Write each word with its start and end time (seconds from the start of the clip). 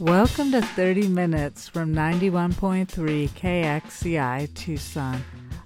Welcome 0.00 0.52
to 0.52 0.62
30 0.62 1.08
Minutes 1.08 1.68
from 1.68 1.92
91.3 1.92 2.86
KXCI 3.30 4.54
Tucson. 4.54 5.24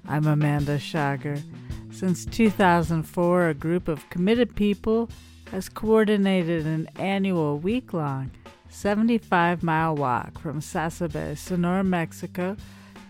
I'm 0.08 0.26
Amanda 0.26 0.78
Schager. 0.78 1.38
Since 1.90 2.24
2004, 2.24 3.48
a 3.48 3.52
group 3.52 3.88
of 3.88 4.08
committed 4.08 4.56
people 4.56 5.10
has 5.50 5.68
coordinated 5.68 6.66
an 6.66 6.88
annual 6.96 7.58
week 7.58 7.92
long 7.92 8.30
75 8.70 9.62
mile 9.62 9.94
walk 9.94 10.40
from 10.40 10.60
Sasabe, 10.60 11.36
Sonora, 11.36 11.84
Mexico 11.84 12.56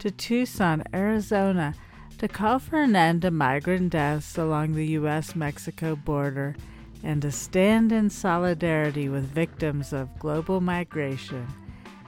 to 0.01 0.11
Tucson, 0.11 0.83
Arizona 0.93 1.73
to 2.19 2.27
call 2.27 2.59
for 2.59 2.83
an 2.83 2.97
end 2.97 3.23
to 3.23 3.31
migrant 3.31 3.91
deaths 3.91 4.37
along 4.37 4.73
the 4.73 4.87
U.S. 4.89 5.37
Mexico 5.37 5.95
border 5.95 6.57
and 7.03 7.23
to 7.23 7.33
stand 7.33 7.91
in 7.93 8.09
solidarity 8.09 9.09
with 9.09 9.25
victims 9.25 9.93
of 9.93 10.19
global 10.19 10.61
migration. 10.61 11.47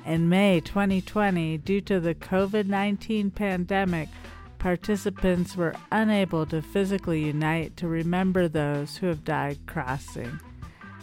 In 0.07 0.29
May 0.29 0.61
2020, 0.61 1.59
due 1.59 1.80
to 1.83 1.98
the 1.98 2.15
COVID 2.15 2.67
19 2.67 3.30
pandemic, 3.30 4.09
participants 4.59 5.57
were 5.57 5.75
unable 5.91 6.47
to 6.47 6.62
physically 6.62 7.25
unite 7.25 7.77
to 7.79 7.89
remember 7.89 8.47
those 8.47 8.97
who 8.97 9.07
have 9.07 9.25
died 9.25 9.59
crossing. 9.67 10.39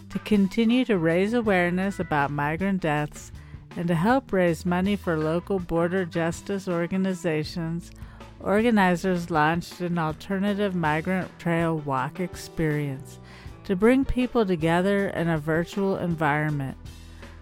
To 0.09 0.20
continue 0.20 0.86
to 0.86 0.98
raise 0.98 1.34
awareness 1.34 2.00
about 2.00 2.31
migrant 2.31 2.81
deaths 2.81 3.31
and 3.76 3.88
to 3.88 3.95
help 3.95 4.34
raise 4.34 4.66
money 4.66 4.95
for 4.95 5.17
local 5.17 5.59
border 5.59 6.05
justice 6.05 6.67
organizations, 6.67 7.92
organizers 8.39 9.31
launched 9.31 9.80
an 9.80 9.98
alternative 9.98 10.76
migrant 10.76 11.38
trail 11.39 11.78
walk 11.78 12.20
experience 12.20 13.20
to 13.64 13.76
bring 13.76 14.06
people 14.06 14.46
together 14.46 15.10
in 15.10 15.30
a 15.30 15.38
virtual 15.38 15.98
environment. 15.98 16.78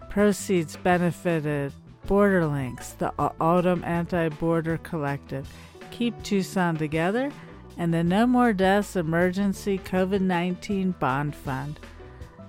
Proceeds 0.09 0.75
benefited 0.77 1.73
Borderlinks, 2.07 2.97
the 2.97 3.13
Autumn 3.39 3.83
Anti 3.83 4.29
Border 4.29 4.77
Collective, 4.77 5.47
Keep 5.91 6.23
Tucson 6.23 6.77
Together, 6.77 7.31
and 7.77 7.93
the 7.93 8.03
No 8.03 8.25
More 8.25 8.53
Deaths 8.53 8.95
Emergency 8.95 9.77
COVID 9.77 10.21
19 10.21 10.91
Bond 10.99 11.35
Fund. 11.35 11.79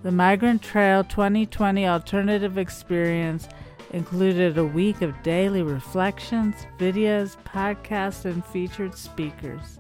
The 0.03 0.11
Migrant 0.11 0.62
Trail 0.62 1.05
2020 1.05 1.87
Alternative 1.87 2.57
Experience 2.57 3.49
included 3.93 4.57
a 4.57 4.65
week 4.65 5.03
of 5.03 5.23
daily 5.23 5.62
reflections, 5.62 6.55
videos, 6.79 7.37
podcasts, 7.45 8.25
and 8.25 8.45
featured 8.47 8.95
speakers. 8.95 9.77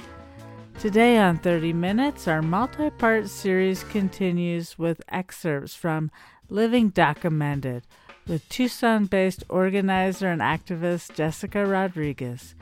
Today 0.80 1.18
on 1.18 1.36
30 1.36 1.74
Minutes, 1.74 2.26
our 2.26 2.40
multi 2.40 2.88
part 2.88 3.28
series 3.28 3.84
continues 3.84 4.78
with 4.78 5.02
excerpts 5.10 5.74
from 5.74 6.10
Living 6.48 6.90
DACAmented 6.90 7.82
with 8.26 8.48
Tucson 8.48 9.04
based 9.04 9.44
organizer 9.50 10.28
and 10.28 10.40
activist 10.40 11.14
Jessica 11.14 11.66
Rodriguez. 11.66 12.54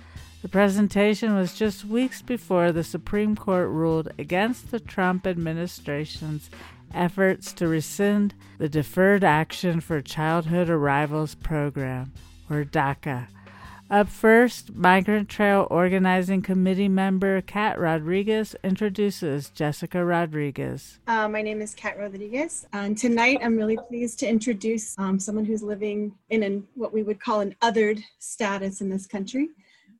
The 0.42 0.48
presentation 0.48 1.36
was 1.36 1.55
just 1.55 1.84
weeks 1.84 2.20
before 2.20 2.72
the 2.72 2.83
Supreme 2.83 3.36
Court 3.36 3.69
ruled 3.69 4.08
against 4.19 4.72
the 4.72 4.80
Trump 4.80 5.24
administration's 5.24 6.50
efforts 6.92 7.52
to 7.52 7.69
rescind 7.69 8.34
the 8.58 8.69
Deferred 8.69 9.22
Action 9.22 9.80
for 9.80 10.00
Childhood 10.00 10.69
Arrivals 10.69 11.36
Program, 11.36 12.12
or 12.50 12.64
DACA 12.64 13.28
up 13.91 14.08
first, 14.08 14.75
Migrant 14.75 15.28
Trail 15.28 15.67
Organizing 15.70 16.42
Committee 16.42 16.89
member 16.89 17.41
Kat 17.41 17.78
Rodriguez 17.78 18.55
introduces 18.62 19.50
Jessica 19.50 20.05
Rodriguez. 20.05 20.98
Uh, 21.06 21.28
my 21.28 21.41
name 21.42 21.62
is 21.62 21.75
Kat 21.75 21.98
Rodriguez, 21.98 22.67
and 22.72 22.98
tonight 22.98 23.39
I'm 23.42 23.56
really 23.56 23.78
pleased 23.89 24.19
to 24.20 24.28
introduce 24.28 24.98
um, 24.98 25.19
someone 25.19 25.45
who's 25.45 25.62
living 25.62 26.12
in 26.30 26.42
an, 26.42 26.67
what 26.75 26.92
we 26.92 27.03
would 27.03 27.20
call 27.20 27.41
an 27.41 27.55
othered 27.62 28.03
status 28.19 28.80
in 28.80 28.91
this 28.91 29.06
country. 29.06 29.48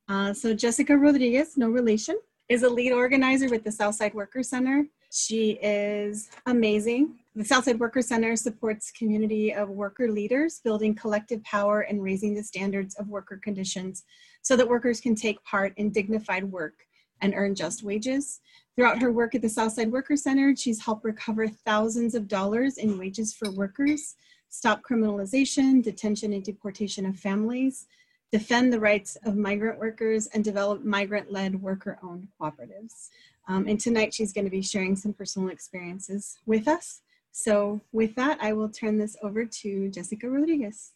Uh, 0.07 0.33
so, 0.33 0.53
Jessica 0.53 0.95
Rodriguez, 0.95 1.57
no 1.57 1.69
relation, 1.69 2.19
is 2.47 2.63
a 2.63 2.69
lead 2.69 2.91
organizer 2.91 3.49
with 3.49 3.63
the 3.63 3.71
Southside 3.71 4.13
Worker 4.13 4.43
Center. 4.43 4.85
She 5.11 5.51
is 5.61 6.29
amazing. 6.45 7.15
The 7.39 7.45
Southside 7.45 7.79
Worker 7.79 8.01
Center 8.01 8.35
supports 8.35 8.91
community 8.91 9.53
of 9.53 9.69
worker 9.69 10.11
leaders, 10.11 10.59
building 10.61 10.93
collective 10.93 11.41
power 11.45 11.79
and 11.79 12.03
raising 12.03 12.35
the 12.35 12.43
standards 12.43 12.95
of 12.95 13.07
worker 13.07 13.39
conditions 13.41 14.03
so 14.41 14.57
that 14.57 14.67
workers 14.67 14.99
can 14.99 15.15
take 15.15 15.41
part 15.45 15.71
in 15.77 15.89
dignified 15.89 16.43
work 16.43 16.85
and 17.21 17.33
earn 17.33 17.55
just 17.55 17.81
wages. 17.81 18.41
Throughout 18.75 19.01
her 19.01 19.13
work 19.13 19.35
at 19.35 19.41
the 19.41 19.47
Southside 19.47 19.89
Worker 19.89 20.17
Center, 20.17 20.53
she's 20.53 20.83
helped 20.83 21.05
recover 21.05 21.47
thousands 21.47 22.13
of 22.13 22.27
dollars 22.27 22.77
in 22.77 22.99
wages 22.99 23.33
for 23.33 23.49
workers, 23.51 24.17
stop 24.49 24.81
criminalization, 24.83 25.81
detention, 25.81 26.33
and 26.33 26.43
deportation 26.43 27.05
of 27.05 27.15
families, 27.15 27.87
defend 28.33 28.73
the 28.73 28.81
rights 28.81 29.15
of 29.23 29.37
migrant 29.37 29.79
workers, 29.79 30.27
and 30.33 30.43
develop 30.43 30.83
migrant 30.83 31.31
led 31.31 31.61
worker 31.61 31.99
owned 32.03 32.27
cooperatives. 32.37 33.07
Um, 33.47 33.65
and 33.65 33.79
tonight 33.79 34.13
she's 34.13 34.33
going 34.33 34.43
to 34.43 34.51
be 34.51 34.61
sharing 34.61 34.97
some 34.97 35.13
personal 35.13 35.47
experiences 35.47 36.37
with 36.45 36.67
us. 36.67 36.99
So 37.31 37.81
with 37.91 38.15
that, 38.15 38.37
I 38.41 38.53
will 38.53 38.69
turn 38.69 38.97
this 38.97 39.15
over 39.21 39.45
to 39.45 39.89
Jessica 39.89 40.29
Rodriguez. 40.29 40.93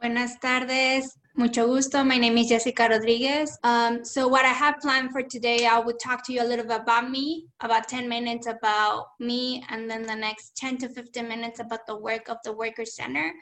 Buenas 0.00 0.36
tardes, 0.42 1.16
mucho 1.36 1.66
gusto. 1.66 2.04
My 2.04 2.18
name 2.18 2.36
is 2.36 2.48
Jessica 2.48 2.86
Rodriguez. 2.90 3.56
Um, 3.64 4.04
so 4.04 4.28
what 4.28 4.44
I 4.44 4.52
have 4.52 4.78
planned 4.80 5.10
for 5.10 5.22
today, 5.22 5.66
I 5.66 5.78
will 5.78 5.96
talk 5.96 6.24
to 6.26 6.34
you 6.34 6.42
a 6.42 6.44
little 6.44 6.66
bit 6.66 6.82
about 6.82 7.10
me, 7.10 7.46
about 7.60 7.88
10 7.88 8.06
minutes 8.06 8.46
about 8.46 9.06
me, 9.20 9.64
and 9.70 9.90
then 9.90 10.02
the 10.02 10.14
next 10.14 10.54
10 10.58 10.76
to 10.78 10.90
15 10.90 11.26
minutes 11.26 11.60
about 11.60 11.86
the 11.86 11.96
work 11.96 12.28
of 12.28 12.36
the 12.44 12.52
Worker 12.52 12.84
Center. 12.84 13.32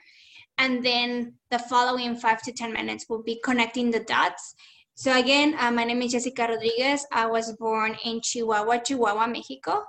And 0.59 0.85
then 0.85 1.35
the 1.51 1.59
following 1.59 2.15
five 2.15 2.41
to 2.43 2.53
10 2.53 2.73
minutes 2.73 3.07
will 3.09 3.23
be 3.23 3.41
connecting 3.43 3.91
the 3.91 4.01
dots. 4.01 4.55
So 4.95 5.19
again, 5.19 5.57
uh, 5.59 5.73
my 5.73 5.83
name 5.83 6.03
is 6.03 6.13
Jessica 6.13 6.47
Rodriguez. 6.49 7.05
I 7.11 7.27
was 7.27 7.53
born 7.55 7.97
in 8.05 8.21
Chihuahua, 8.23 8.79
Chihuahua, 8.79 9.27
Mexico 9.27 9.83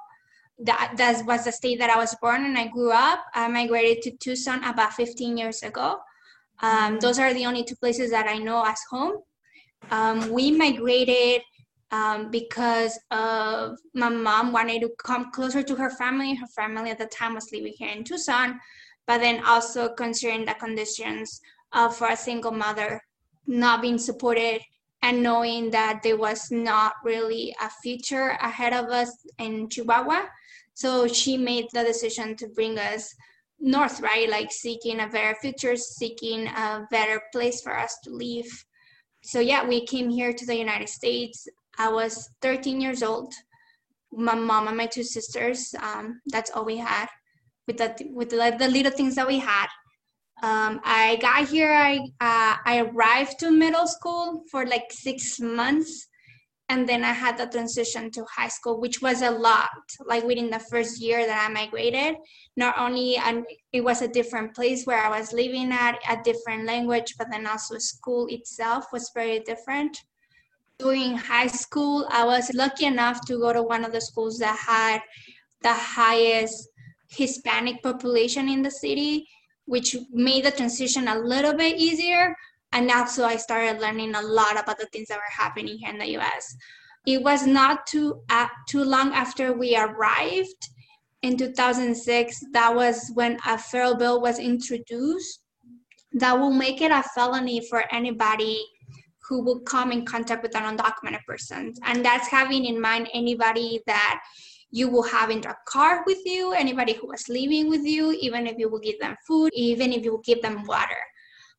that 0.60 0.94
that 0.98 1.26
was 1.26 1.46
the 1.46 1.52
state 1.52 1.80
that 1.80 1.90
I 1.90 1.98
was 1.98 2.16
born 2.22 2.46
and 2.46 2.58
I 2.58 2.68
grew 2.68 2.92
up. 2.92 3.26
I 3.34 3.48
migrated 3.48 4.02
to 4.04 4.12
Tucson 4.18 4.64
about 4.64 4.94
15 4.94 5.38
years 5.38 5.64
ago. 5.64 6.00
Um, 6.62 7.00
those 7.00 7.20
are 7.20 7.34
the 7.34 7.46
only 7.46 7.64
two 7.64 7.76
places 7.76 8.12
that 8.12 8.28
I 8.28 8.38
know 8.38 8.64
as 8.66 8.80
home. 8.90 9.18
Um, 9.92 10.30
we 10.30 10.52
migrated 10.52 11.42
um, 11.92 12.32
because 12.32 12.98
of 13.12 13.78
my 13.94 14.10
mom 14.10 14.52
wanted 14.52 14.82
to 14.82 14.90
come 15.04 15.32
closer 15.32 15.62
to 15.62 15.76
her 15.76 15.90
family. 15.92 16.36
Her 16.36 16.48
family 16.48 16.92
at 16.92 16.98
the 16.98 17.08
time 17.08 17.36
was 17.36 17.52
living 17.52 17.74
here 17.78 17.90
in 17.90 18.04
Tucson, 18.04 18.60
but 19.06 19.20
then 19.20 19.44
also 19.46 19.90
considering 19.94 20.46
the 20.46 20.54
conditions 20.56 21.42
of 21.74 21.96
for 21.96 22.08
a 22.08 22.18
single 22.18 22.52
mother 22.52 23.02
not 23.48 23.82
being 23.82 23.98
supported 23.98 24.62
and 25.04 25.22
knowing 25.22 25.70
that 25.70 26.02
there 26.02 26.18
was 26.18 26.50
not 26.50 26.94
really 27.04 27.56
a 27.62 27.70
future 27.84 28.30
ahead 28.42 28.74
of 28.74 28.86
us 28.86 29.12
in 29.38 29.70
Chihuahua. 29.70 30.24
So 30.76 31.08
she 31.08 31.38
made 31.38 31.68
the 31.74 31.84
decision 31.84 32.36
to 32.36 32.50
bring 32.50 32.78
us 32.78 33.16
north, 33.60 34.02
right? 34.02 34.30
Like 34.30 34.52
seeking 34.52 35.00
a 35.00 35.08
better 35.08 35.36
future, 35.36 35.76
seeking 35.78 36.48
a 36.48 36.86
better 36.92 37.22
place 37.32 37.62
for 37.62 37.78
us 37.78 37.98
to 38.04 38.10
live. 38.12 38.46
So 39.24 39.40
yeah, 39.40 39.66
we 39.66 39.86
came 39.86 40.10
here 40.10 40.34
to 40.34 40.46
the 40.46 40.56
United 40.56 40.90
States. 40.90 41.48
I 41.78 41.90
was 41.90 42.30
13 42.42 42.82
years 42.82 43.04
old. 43.04 43.34
My 44.12 44.36
mom 44.36 44.68
and 44.68 44.78
my 44.78 44.86
two 44.86 45.04
sisters. 45.04 45.74
Um, 45.82 46.22
that's 46.28 46.52
all 46.52 46.66
we 46.66 46.78
had. 46.78 47.08
With 47.68 47.78
the 47.78 47.96
with 48.12 48.30
the, 48.30 48.56
the 48.60 48.68
little 48.68 48.92
things 48.92 49.16
that 49.16 49.28
we 49.28 49.40
had. 49.40 49.68
Um, 50.44 50.82
I 50.84 51.18
got 51.22 51.48
here. 51.48 51.74
I 51.74 52.00
uh, 52.20 52.58
I 52.66 52.82
arrived 52.82 53.40
to 53.40 53.50
middle 53.50 53.88
school 53.88 54.44
for 54.52 54.66
like 54.66 54.92
six 54.92 55.40
months 55.40 56.08
and 56.70 56.90
then 56.90 57.04
I 57.04 57.14
had 57.14 57.38
the 57.38 57.46
transition 57.46 58.10
to 58.12 58.26
high 58.26 58.48
school, 58.48 58.82
which 58.82 59.02
was 59.02 59.22
a 59.22 59.30
lot. 59.30 59.70
Like 60.04 60.24
within 60.24 60.50
the 60.50 60.60
first 60.60 61.00
year 61.00 61.26
that 61.26 61.48
I 61.48 61.54
migrated, 61.54 62.16
not 62.58 62.76
only 62.80 63.18
and 63.18 63.46
it 63.72 63.84
was 63.84 64.02
a 64.02 64.08
different 64.08 64.56
place 64.56 64.86
where 64.86 65.00
I 65.00 65.20
was 65.20 65.32
living 65.32 65.72
at, 65.72 66.00
a 66.10 66.22
different 66.24 66.66
language, 66.66 67.16
but 67.20 67.28
then 67.30 67.46
also 67.46 67.78
school 67.78 68.28
itself 68.30 68.86
was 68.92 69.12
very 69.14 69.40
different. 69.42 69.96
During 70.80 71.16
high 71.16 71.48
school, 71.48 72.08
I 72.10 72.26
was 72.26 72.52
lucky 72.54 72.86
enough 72.86 73.26
to 73.28 73.38
go 73.38 73.54
to 73.54 73.62
one 73.62 73.86
of 73.86 73.92
the 73.92 74.02
schools 74.02 74.40
that 74.40 74.58
had 74.58 75.02
the 75.62 75.74
highest 75.74 76.68
Hispanic 77.10 77.84
population 77.84 78.50
in 78.50 78.64
the 78.64 78.72
city, 78.72 79.28
which 79.66 79.96
made 80.12 80.46
the 80.46 80.52
transition 80.52 81.08
a 81.08 81.20
little 81.20 81.54
bit 81.54 81.78
easier 81.78 82.36
and 82.72 82.90
also 82.92 83.24
I 83.26 83.38
started 83.38 83.82
learning 83.82 84.16
a 84.16 84.22
lot 84.22 84.60
about 84.60 84.78
the 84.78 84.88
things 84.88 85.08
that 85.08 85.18
were 85.18 85.44
happening 85.44 85.78
here 85.78 85.90
in 85.90 85.98
the 85.98 86.12
U.S. 86.12 86.56
It 87.06 87.22
was 87.22 87.46
not 87.46 87.86
too 87.88 88.22
uh, 88.30 88.48
too 88.68 88.84
long 88.84 89.14
after 89.14 89.54
we 89.54 89.78
arrived 89.78 90.70
in 91.22 91.38
2006. 91.38 92.44
That 92.52 92.76
was 92.76 93.12
when 93.14 93.38
a 93.46 93.58
federal 93.58 93.96
bill 93.96 94.22
was 94.22 94.40
introduced 94.40 95.42
that 96.14 96.38
will 96.40 96.52
make 96.52 96.82
it 96.82 96.92
a 96.92 97.04
felony 97.16 97.62
for 97.70 97.84
anybody 97.94 98.66
who 99.28 99.44
will 99.44 99.60
come 99.62 99.92
in 99.92 100.06
contact 100.06 100.44
with 100.44 100.56
an 100.56 100.78
undocumented 100.78 101.24
person, 101.28 101.74
and 101.84 102.06
that's 102.06 102.28
having 102.28 102.66
in 102.66 102.80
mind 102.80 103.10
anybody 103.14 103.82
that 103.88 104.22
you 104.72 104.90
will 104.90 105.04
have 105.04 105.30
in 105.30 105.42
the 105.42 105.56
car 105.68 106.04
with 106.06 106.20
you, 106.26 106.52
anybody 106.52 106.94
who 106.94 107.08
was 107.08 107.30
living 107.30 107.70
with 107.70 107.86
you, 107.86 108.12
even 108.20 108.46
if 108.46 108.58
you 108.58 108.70
will 108.70 108.80
give 108.80 109.00
them 109.00 109.16
food, 109.26 109.50
even 109.54 109.94
if 109.94 110.04
you 110.04 110.12
will 110.12 110.26
give 110.26 110.42
them 110.42 110.64
water. 110.66 111.02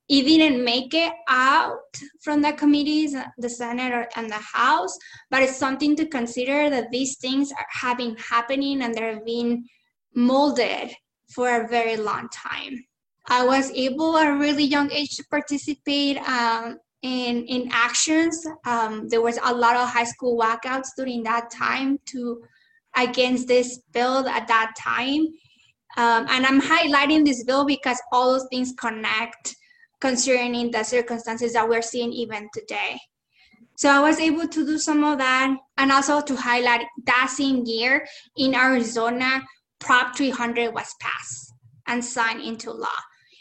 It 0.09 0.23
didn't 0.23 0.65
make 0.65 0.95
it 0.95 1.13
out 1.29 1.81
from 2.23 2.41
the 2.41 2.53
committees, 2.53 3.17
the 3.39 3.49
Senate 3.49 4.13
and 4.15 4.31
the 4.31 4.41
House, 4.55 4.97
but 5.31 5.43
it's 5.43 5.57
something 5.57 5.97
to 5.97 6.07
consider 6.07 6.71
that 6.71 6.91
these 6.93 7.17
things 7.17 7.51
are, 7.51 7.67
have 7.71 7.99
been 7.99 8.17
happening 8.17 8.83
and 8.83 8.95
they're 8.95 9.21
being 9.25 9.67
molded 10.15 10.95
for 11.35 11.49
a 11.49 11.69
very 11.69 11.97
long 11.97 12.29
time. 12.29 12.85
I 13.29 13.45
was 13.45 13.71
able 13.73 14.17
at 14.17 14.29
a 14.29 14.37
really 14.37 14.65
young 14.65 14.93
age 14.93 15.17
to 15.17 15.25
participate 15.29 16.19
um, 16.19 16.79
in 17.03 17.45
in 17.47 17.69
actions. 17.73 18.47
Um, 18.65 19.09
there 19.09 19.23
was 19.23 19.39
a 19.43 19.53
lot 19.53 19.77
of 19.77 19.89
high 19.89 20.05
school 20.05 20.39
walkouts 20.39 20.89
during 20.97 21.25
that 21.25 21.51
time 21.51 21.99
to 22.07 22.43
against 22.97 23.49
this 23.49 23.81
bill 23.93 24.29
at 24.29 24.47
that 24.49 24.75
time. 24.79 25.27
Um, 25.97 26.27
and 26.29 26.47
I'm 26.47 26.61
highlighting 26.61 27.25
this 27.25 27.43
bill 27.45 27.65
because 27.65 28.01
all 28.13 28.33
those 28.33 28.47
things 28.51 28.73
connect 28.79 29.57
concerning 30.07 30.71
the 30.71 30.85
circumstances 30.85 31.53
that 31.55 31.69
we're 31.69 31.83
seeing 31.83 32.13
even 32.13 32.49
today. 32.55 32.97
So 33.77 33.91
I 33.91 33.99
was 33.99 34.21
able 34.21 34.47
to 34.47 34.65
do 34.65 34.79
some 34.79 35.03
of 35.03 35.19
that 35.19 35.57
and 35.77 35.91
also 35.91 36.21
to 36.21 36.37
highlight 36.37 36.87
that 37.07 37.29
same 37.29 37.65
year 37.67 38.07
in 38.37 38.55
Arizona, 38.55 39.43
Prop 39.81 40.17
300 40.17 40.73
was 40.73 40.95
passed 41.01 41.53
and 41.89 42.05
signed 42.05 42.41
into 42.41 42.71
law. 42.71 43.01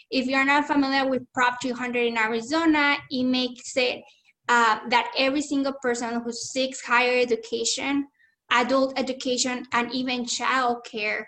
If 0.09 0.25
you're 0.25 0.43
not 0.43 0.65
familiar 0.65 1.07
with 1.07 1.31
Prop 1.35 1.61
300 1.61 2.07
in 2.07 2.17
Arizona, 2.17 2.97
it 3.11 3.23
makes 3.25 3.77
it 3.77 4.01
uh, 4.49 4.79
that 4.89 5.11
every 5.17 5.41
single 5.41 5.73
person 5.81 6.21
who 6.21 6.31
seeks 6.31 6.81
higher 6.81 7.19
education, 7.19 8.07
adult 8.49 8.97
education, 8.97 9.65
and 9.71 9.93
even 9.93 10.25
child 10.25 10.83
care, 10.83 11.27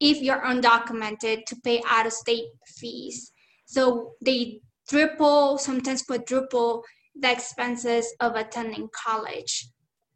if 0.00 0.20
you're 0.20 0.42
undocumented, 0.42 1.44
to 1.46 1.56
pay 1.64 1.80
out 1.88 2.06
of 2.06 2.12
state 2.12 2.46
fees. 2.66 3.30
So 3.66 4.12
they 4.20 4.60
triple, 4.88 5.58
sometimes 5.58 6.02
quadruple 6.02 6.82
the 7.18 7.30
expenses 7.30 8.12
of 8.20 8.34
attending 8.34 8.88
college. 8.92 9.68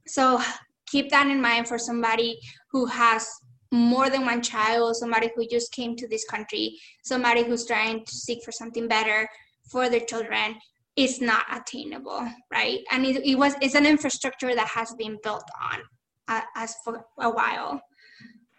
So 0.07 0.41
keep 0.87 1.11
that 1.11 1.27
in 1.29 1.41
mind 1.41 1.69
for 1.69 1.79
somebody 1.79 2.39
who 2.73 2.87
has 2.87 3.29
more 3.71 4.09
than 4.09 4.25
one 4.25 4.43
child, 4.43 4.97
somebody 4.97 5.31
who 5.35 5.47
just 5.47 5.73
came 5.73 5.95
to 5.97 6.09
this 6.09 6.25
country, 6.25 6.79
somebody 7.05 7.45
who's 7.45 7.67
trying 7.67 8.05
to 8.05 8.15
seek 8.15 8.43
for 8.43 8.53
something 8.53 8.89
better 8.89 9.29
for 9.71 9.89
their 9.89 10.01
children 10.01 10.57
is 10.97 11.21
not 11.21 11.45
attainable, 11.53 12.27
right? 12.51 12.81
And 12.91 13.05
it, 13.05 13.25
it 13.25 13.37
was 13.37 13.55
it's 13.61 13.75
an 13.75 13.87
infrastructure 13.87 14.55
that 14.55 14.69
has 14.69 14.95
been 14.95 15.19
built 15.23 15.45
on 15.71 15.81
uh, 16.29 16.41
as 16.57 16.75
for 16.85 17.05
a 17.21 17.31
while. 17.31 17.81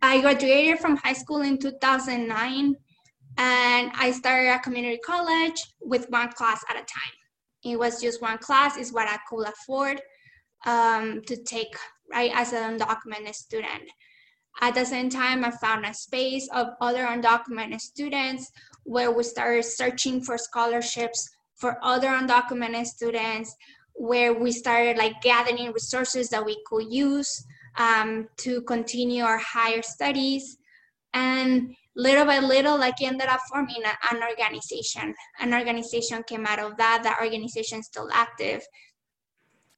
I 0.02 0.22
graduated 0.22 0.80
from 0.80 0.96
high 0.98 1.14
school 1.14 1.42
in 1.42 1.58
2009 1.58 2.76
and 3.40 3.90
I 3.96 4.12
started 4.12 4.50
a 4.50 4.60
community 4.60 4.98
college 4.98 5.64
with 5.80 6.10
one 6.10 6.30
class 6.34 6.62
at 6.70 6.76
a 6.76 6.80
time. 6.80 7.16
It 7.64 7.80
was 7.80 8.02
just 8.02 8.22
one 8.22 8.38
class 8.38 8.76
is 8.78 8.92
what 8.92 9.08
I 9.08 9.18
could 9.30 9.48
afford 9.48 10.02
um, 10.66 11.22
to 11.26 11.38
take 11.44 11.74
right 12.12 12.32
as 12.36 12.52
an 12.52 12.78
undocumented 12.78 13.34
student. 13.34 13.90
At 14.60 14.76
the 14.76 14.84
same 14.84 15.10
time, 15.10 15.46
I 15.46 15.52
found 15.52 15.86
a 15.86 15.94
space 15.94 16.50
of 16.54 16.68
other 16.82 17.06
undocumented 17.06 17.80
students 17.80 18.52
where 18.84 19.10
we 19.10 19.24
started 19.24 19.64
searching 19.64 20.22
for 20.22 20.38
scholarships 20.38 21.30
for 21.56 21.78
other 21.82 22.08
undocumented 22.10 22.88
students, 22.88 23.56
where 23.94 24.34
we 24.34 24.52
started 24.52 24.98
like 24.98 25.22
gathering 25.22 25.72
resources 25.72 26.28
that 26.30 26.46
we 26.46 26.62
could 26.66 26.92
use 26.92 27.46
um, 27.78 28.28
to 28.38 28.62
continue 28.64 29.24
our 29.24 29.38
higher 29.38 29.82
studies. 29.82 30.58
And 31.14 31.74
little 32.00 32.26
by 32.26 32.40
little, 32.40 32.78
like 32.78 33.02
ended 33.02 33.28
up 33.28 33.42
forming 33.50 33.84
an 34.12 34.24
organization. 34.24 35.14
An 35.40 35.54
organization 35.54 36.24
came 36.24 36.46
out 36.46 36.60
of 36.60 36.78
that. 36.78 37.02
That 37.04 37.20
organization 37.22 37.80
is 37.80 37.88
still 37.88 38.10
active. 38.12 38.66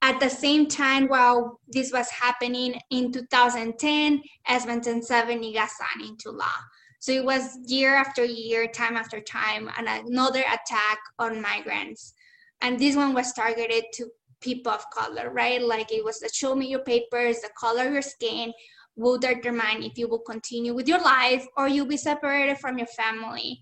At 0.04 0.20
the 0.20 0.30
same 0.30 0.68
time, 0.68 1.08
while 1.08 1.60
this 1.68 1.92
was 1.92 2.10
happening 2.10 2.80
in 2.92 3.12
2010, 3.12 4.22
SB 4.48 5.04
70 5.04 5.54
got 5.54 5.70
signed 5.70 6.10
into 6.10 6.32
law. 6.32 6.58
So 7.00 7.12
it 7.12 7.26
was 7.26 7.58
year 7.66 7.96
after 7.96 8.24
year, 8.24 8.68
time 8.68 8.96
after 8.96 9.20
time, 9.20 9.70
and 9.78 9.88
another 9.88 10.42
attack 10.42 11.00
on 11.18 11.42
migrants. 11.42 12.14
And 12.62 12.80
this 12.80 12.96
one 12.96 13.14
was 13.14 13.34
targeted 13.34 13.86
to 13.94 14.06
people 14.40 14.72
of 14.72 14.88
color, 14.92 15.32
right? 15.32 15.62
Like 15.62 15.92
it 15.92 16.04
was 16.04 16.20
the 16.20 16.30
show 16.32 16.56
me 16.56 16.68
your 16.68 16.84
papers, 16.84 17.40
the 17.42 17.50
color 17.60 17.88
of 17.88 17.94
your 17.94 18.02
skin 18.04 18.54
will 19.02 19.18
determine 19.18 19.84
if 19.84 19.98
you 19.98 20.08
will 20.08 20.20
continue 20.20 20.74
with 20.74 20.88
your 20.88 21.02
life 21.02 21.46
or 21.58 21.68
you'll 21.68 21.86
be 21.86 21.98
separated 21.98 22.58
from 22.60 22.78
your 22.78 22.88
family. 22.88 23.60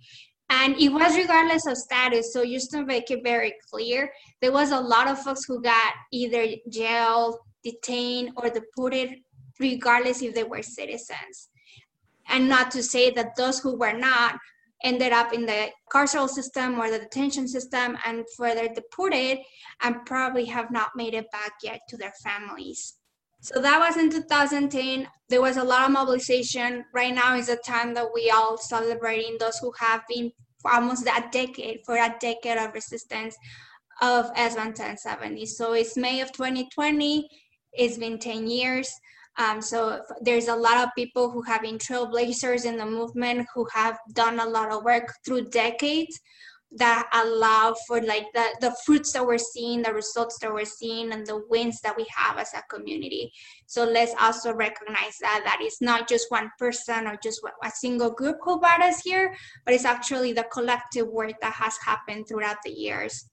And 0.49 0.75
it 0.77 0.89
was 0.89 1.15
regardless 1.15 1.65
of 1.67 1.77
status. 1.77 2.33
So 2.33 2.43
just 2.43 2.71
to 2.71 2.83
make 2.83 3.11
it 3.11 3.23
very 3.23 3.53
clear, 3.69 4.11
there 4.41 4.51
was 4.51 4.71
a 4.71 4.79
lot 4.79 5.07
of 5.07 5.19
folks 5.19 5.45
who 5.45 5.61
got 5.61 5.93
either 6.11 6.45
jailed, 6.69 7.37
detained, 7.63 8.31
or 8.35 8.49
deported, 8.49 9.15
regardless 9.59 10.21
if 10.21 10.33
they 10.33 10.43
were 10.43 10.63
citizens. 10.63 11.49
And 12.27 12.49
not 12.49 12.71
to 12.71 12.83
say 12.83 13.11
that 13.11 13.35
those 13.35 13.59
who 13.59 13.77
were 13.77 13.97
not 13.97 14.39
ended 14.83 15.11
up 15.11 15.33
in 15.33 15.45
the 15.45 15.67
carceral 15.93 16.29
system 16.29 16.79
or 16.79 16.89
the 16.89 16.99
detention 16.99 17.47
system 17.47 17.97
and 18.05 18.23
further 18.37 18.67
deported 18.69 19.39
and 19.81 20.05
probably 20.05 20.45
have 20.45 20.71
not 20.71 20.91
made 20.95 21.13
it 21.13 21.29
back 21.31 21.51
yet 21.63 21.81
to 21.89 21.97
their 21.97 22.13
families. 22.23 22.98
So 23.41 23.61
that 23.61 23.79
was 23.79 23.97
in 23.97 24.09
2010. 24.09 25.07
There 25.29 25.41
was 25.41 25.57
a 25.57 25.63
lot 25.63 25.85
of 25.85 25.91
mobilization. 25.91 26.85
Right 26.93 27.13
now 27.13 27.35
is 27.35 27.47
the 27.47 27.55
time 27.57 27.93
that 27.93 28.07
we 28.13 28.29
all 28.29 28.57
celebrating 28.57 29.37
those 29.39 29.57
who 29.59 29.71
have 29.79 30.01
been 30.09 30.31
almost 30.65 31.05
that 31.05 31.31
decade, 31.31 31.79
for 31.85 31.95
a 31.95 32.15
decade 32.19 32.57
of 32.57 32.73
resistance 32.73 33.37
of 34.01 34.33
SB 34.33 34.57
1070. 34.57 35.45
So 35.45 35.73
it's 35.73 35.95
May 35.95 36.21
of 36.21 36.31
2020. 36.33 37.29
It's 37.73 37.97
been 37.97 38.19
10 38.19 38.47
years. 38.47 38.91
Um, 39.37 39.61
so 39.61 40.01
there's 40.21 40.49
a 40.49 40.55
lot 40.55 40.77
of 40.77 40.89
people 40.97 41.31
who 41.31 41.41
have 41.43 41.61
been 41.61 41.77
trailblazers 41.77 42.65
in 42.65 42.77
the 42.77 42.85
movement 42.85 43.47
who 43.55 43.65
have 43.73 43.97
done 44.13 44.39
a 44.39 44.45
lot 44.45 44.71
of 44.71 44.83
work 44.83 45.13
through 45.25 45.45
decades 45.45 46.19
that 46.71 47.09
allow 47.13 47.75
for 47.87 47.99
like 48.01 48.27
the, 48.33 48.45
the 48.61 48.75
fruits 48.85 49.11
that 49.13 49.25
we're 49.25 49.39
seeing, 49.39 49.81
the 49.81 49.93
results 49.93 50.37
that 50.39 50.53
we're 50.53 50.65
seeing, 50.65 51.11
and 51.11 51.25
the 51.25 51.43
wins 51.49 51.81
that 51.81 51.97
we 51.97 52.05
have 52.15 52.37
as 52.37 52.53
a 52.53 52.61
community. 52.69 53.31
So 53.65 53.83
let's 53.85 54.13
also 54.19 54.53
recognize 54.53 55.17
that 55.21 55.41
that 55.45 55.61
is 55.63 55.77
not 55.81 56.07
just 56.07 56.29
one 56.29 56.51
person 56.59 57.07
or 57.07 57.17
just 57.23 57.41
a 57.63 57.71
single 57.71 58.11
group 58.11 58.37
who 58.43 58.59
brought 58.59 58.83
us 58.83 59.01
here, 59.01 59.35
but 59.65 59.73
it's 59.73 59.85
actually 59.85 60.33
the 60.33 60.45
collective 60.51 61.07
work 61.07 61.33
that 61.41 61.53
has 61.53 61.75
happened 61.83 62.27
throughout 62.27 62.57
the 62.63 62.71
years. 62.71 63.29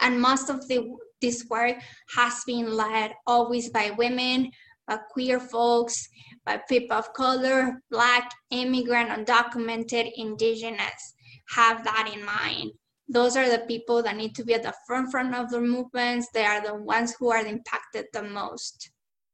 And 0.00 0.20
most 0.20 0.50
of 0.50 0.66
the 0.68 0.96
this 1.22 1.46
work 1.48 1.76
has 2.14 2.42
been 2.46 2.70
led 2.74 3.12
always 3.26 3.70
by 3.70 3.90
women, 3.96 4.50
by 4.86 4.98
queer 5.12 5.40
folks, 5.40 6.06
by 6.44 6.60
people 6.68 6.94
of 6.94 7.10
color, 7.14 7.80
black, 7.90 8.30
immigrant, 8.50 9.08
undocumented, 9.08 10.12
indigenous 10.16 11.15
have 11.50 11.84
that 11.84 12.10
in 12.12 12.24
mind. 12.24 12.72
Those 13.08 13.36
are 13.36 13.48
the 13.48 13.64
people 13.66 14.02
that 14.02 14.16
need 14.16 14.34
to 14.34 14.44
be 14.44 14.54
at 14.54 14.64
the 14.64 14.74
front 14.86 15.10
front 15.10 15.34
of 15.34 15.50
the 15.50 15.60
movements. 15.60 16.28
They 16.34 16.44
are 16.44 16.60
the 16.60 16.74
ones 16.74 17.14
who 17.18 17.30
are 17.30 17.44
impacted 17.44 18.06
the 18.12 18.22
most. 18.22 18.90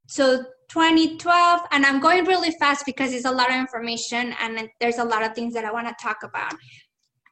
So 0.08 0.44
2012, 0.68 1.60
and 1.70 1.86
I'm 1.86 2.00
going 2.00 2.24
really 2.24 2.50
fast 2.60 2.84
because 2.84 3.14
it's 3.14 3.24
a 3.24 3.30
lot 3.30 3.50
of 3.50 3.56
information 3.56 4.34
and 4.40 4.68
there's 4.80 4.98
a 4.98 5.04
lot 5.04 5.22
of 5.22 5.34
things 5.34 5.54
that 5.54 5.64
I 5.64 5.72
want 5.72 5.88
to 5.88 5.94
talk 6.02 6.22
about. 6.22 6.54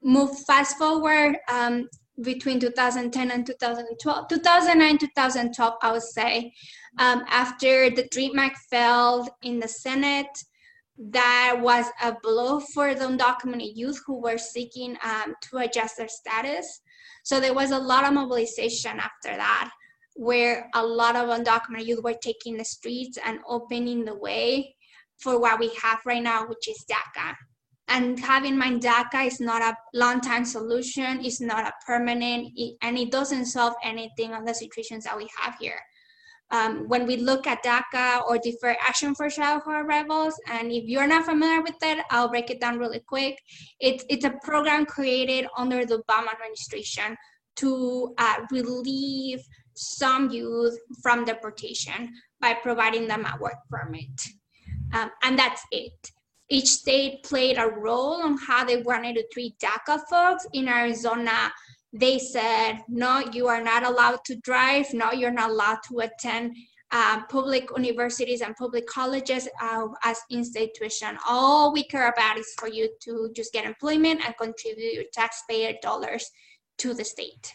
Move 0.03 0.31
fast 0.47 0.79
forward 0.79 1.37
um, 1.53 1.89
between 2.23 2.59
2010 2.59 3.31
and 3.31 3.47
2012, 3.47 4.29
2009, 4.29 4.99
2012, 4.99 5.75
I 5.83 5.93
would 5.93 6.03
say. 6.03 6.53
Um, 6.99 7.23
after 7.29 7.91
the 7.91 8.09
Dream 8.11 8.39
Act 8.39 8.59
failed 8.71 9.29
in 9.43 9.59
the 9.59 9.69
Senate, 9.69 10.29
that 11.09 11.57
was 11.59 11.87
a 12.03 12.15
blow 12.23 12.61
for 12.61 12.95
the 12.95 13.07
undocumented 13.07 13.75
youth 13.75 14.01
who 14.07 14.21
were 14.21 14.37
seeking 14.37 14.99
um, 15.03 15.35
to 15.41 15.59
adjust 15.59 15.97
their 15.97 16.09
status. 16.09 16.83
So 17.25 17.41
there 17.41 17.55
was 17.55 17.71
a 17.71 17.79
lot 17.79 18.05
of 18.05 18.13
mobilization 18.13 18.99
after 18.99 19.37
that, 19.37 19.71
where 20.15 20.69
a 20.75 20.85
lot 20.85 21.17
of 21.17 21.29
undocumented 21.29 21.87
youth 21.87 22.05
were 22.05 22.17
taking 22.23 22.57
the 22.57 22.65
streets 22.65 23.19
and 23.25 23.39
opening 23.49 24.05
the 24.05 24.15
way 24.15 24.75
for 25.19 25.41
what 25.41 25.59
we 25.59 25.75
have 25.83 26.01
right 26.05 26.23
now, 26.23 26.47
which 26.47 26.69
is 26.69 26.85
DACA. 26.91 27.35
And 27.89 28.21
having 28.21 28.57
mind 28.57 28.83
DACA 28.83 29.27
is 29.27 29.41
not 29.41 29.63
a 29.63 29.77
long-time 29.95 30.45
solution, 30.45 31.25
it's 31.25 31.41
not 31.41 31.67
a 31.67 31.73
permanent, 31.87 32.53
and 32.83 32.99
it 32.99 33.11
doesn't 33.11 33.47
solve 33.47 33.75
anything 33.83 34.33
on 34.33 34.45
the 34.45 34.55
situations 34.55 35.05
that 35.05 35.17
we 35.17 35.29
have 35.39 35.57
here 35.59 35.81
um, 36.51 36.89
when 36.89 37.07
we 37.07 37.17
look 37.17 37.47
at 37.47 37.63
DACA 37.63 38.27
or 38.27 38.39
Deferred 38.39 38.77
Action 38.81 39.15
for 39.15 39.31
Childhood 39.31 39.87
Arrivals, 39.87 40.35
and 40.49 40.73
if 40.73 40.85
you're 40.85 41.07
not 41.07 41.25
familiar 41.25 41.63
with 41.63 41.77
it, 41.83 42.05
I'll 42.11 42.29
break 42.29 42.51
it 42.51 42.61
down 42.61 42.79
really 42.79 43.01
quick. 43.01 43.39
It's, 43.79 44.05
it's 44.09 44.25
a 44.25 44.35
program 44.43 44.85
created 44.87 45.47
under 45.57 45.85
the 45.87 45.99
Obama 45.99 46.33
administration 46.33 47.17
to 47.57 48.15
uh, 48.19 48.37
relieve 48.51 49.41
some 49.75 50.31
youth 50.31 50.77
from 51.03 51.25
deportation 51.25 52.13
by 52.41 52.55
providing 52.55 53.07
them 53.07 53.27
a 53.27 53.39
work 53.41 53.59
permit. 53.71 54.21
Um, 54.93 55.11
and 55.23 55.39
that's 55.39 55.63
it. 55.71 56.11
Each 56.49 56.67
state 56.67 57.23
played 57.23 57.59
a 57.59 57.69
role 57.69 58.23
on 58.23 58.37
how 58.37 58.65
they 58.65 58.83
wanted 58.83 59.15
to 59.15 59.25
treat 59.33 59.55
DACA 59.61 60.01
folks. 60.11 60.47
In 60.53 60.69
Arizona, 60.69 61.53
they 61.93 62.19
said, 62.19 62.81
no, 62.89 63.19
you 63.33 63.49
are 63.49 63.63
not 63.63 63.83
allowed 63.83 64.25
to 64.27 64.37
drive. 64.37 64.93
No, 64.95 65.13
you're 65.13 65.33
not 65.33 65.51
allowed 65.51 65.79
to 65.89 66.01
attend 66.01 66.57
uh, 66.93 67.23
public 67.29 67.69
universities 67.77 68.41
and 68.41 68.55
public 68.57 68.87
colleges 68.87 69.49
uh, 69.61 69.87
as 70.05 70.19
in-state. 70.31 70.77
All 71.29 71.73
we 71.73 71.85
care 71.85 72.09
about 72.09 72.39
is 72.39 72.53
for 72.59 72.69
you 72.69 72.89
to 73.03 73.31
just 73.35 73.53
get 73.53 73.65
employment 73.65 74.21
and 74.25 74.37
contribute 74.37 74.95
your 74.95 75.05
taxpayer 75.13 75.75
dollars 75.83 76.31
to 76.79 76.95
the 76.95 77.05
state. 77.05 77.55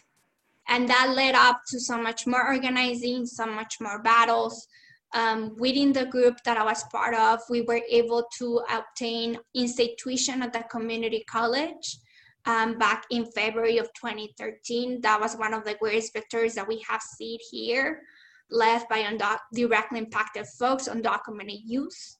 And 0.68 0.88
that 0.88 1.12
led 1.14 1.34
up 1.34 1.60
to 1.68 1.80
so 1.80 1.96
much 1.96 2.26
more 2.26 2.46
organizing, 2.46 3.24
so 3.24 3.46
much 3.46 3.76
more 3.80 4.02
battles. 4.02 4.66
Um, 5.14 5.54
within 5.56 5.92
the 5.92 6.06
group 6.06 6.42
that 6.44 6.56
I 6.58 6.64
was 6.64 6.82
part 6.84 7.14
of, 7.14 7.40
we 7.48 7.62
were 7.62 7.80
able 7.88 8.26
to 8.38 8.60
obtain 8.70 9.38
in-state 9.54 9.98
at 10.28 10.52
the 10.52 10.64
community 10.70 11.24
college 11.30 11.98
um, 12.46 12.78
back 12.78 13.04
in 13.10 13.26
February 13.32 13.78
of 13.78 13.92
2013. 13.94 15.00
That 15.00 15.20
was 15.20 15.36
one 15.36 15.52
of 15.52 15.64
the 15.64 15.74
greatest 15.74 16.12
victories 16.12 16.54
that 16.54 16.66
we 16.66 16.84
have 16.88 17.02
seen 17.02 17.38
here, 17.50 18.02
led 18.50 18.86
by 18.88 19.02
undoc- 19.02 19.38
directly 19.52 19.98
impacted 19.98 20.46
folks, 20.58 20.88
undocumented 20.88 21.60
youth. 21.64 22.16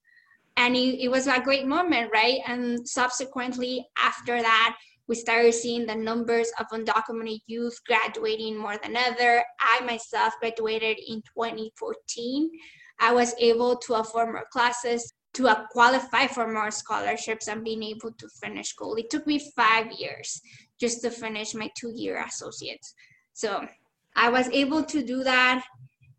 And 0.56 0.74
it, 0.74 1.04
it 1.04 1.10
was 1.10 1.26
a 1.26 1.40
great 1.40 1.66
moment, 1.66 2.10
right? 2.12 2.40
And 2.46 2.86
subsequently, 2.88 3.86
after 3.98 4.40
that, 4.40 4.76
we 5.08 5.14
started 5.14 5.52
seeing 5.54 5.86
the 5.86 5.94
numbers 5.94 6.50
of 6.58 6.66
undocumented 6.72 7.40
youth 7.46 7.78
graduating 7.86 8.56
more 8.56 8.76
than 8.82 8.96
ever. 8.96 9.44
I 9.60 9.84
myself 9.84 10.34
graduated 10.40 10.98
in 11.06 11.22
2014. 11.36 12.50
I 12.98 13.12
was 13.12 13.34
able 13.38 13.76
to 13.76 13.94
afford 13.94 14.30
more 14.30 14.46
classes, 14.52 15.12
to 15.36 15.66
qualify 15.70 16.26
for 16.26 16.50
more 16.50 16.70
scholarships 16.70 17.46
and 17.48 17.62
being 17.62 17.82
able 17.82 18.10
to 18.12 18.26
finish 18.42 18.68
school. 18.68 18.94
It 18.96 19.10
took 19.10 19.26
me 19.26 19.38
five 19.54 19.92
years 19.92 20.40
just 20.80 21.02
to 21.02 21.10
finish 21.10 21.54
my 21.54 21.70
two-year 21.76 22.24
associates. 22.26 22.94
So 23.34 23.66
I 24.14 24.30
was 24.30 24.48
able 24.48 24.82
to 24.84 25.02
do 25.02 25.22
that. 25.24 25.62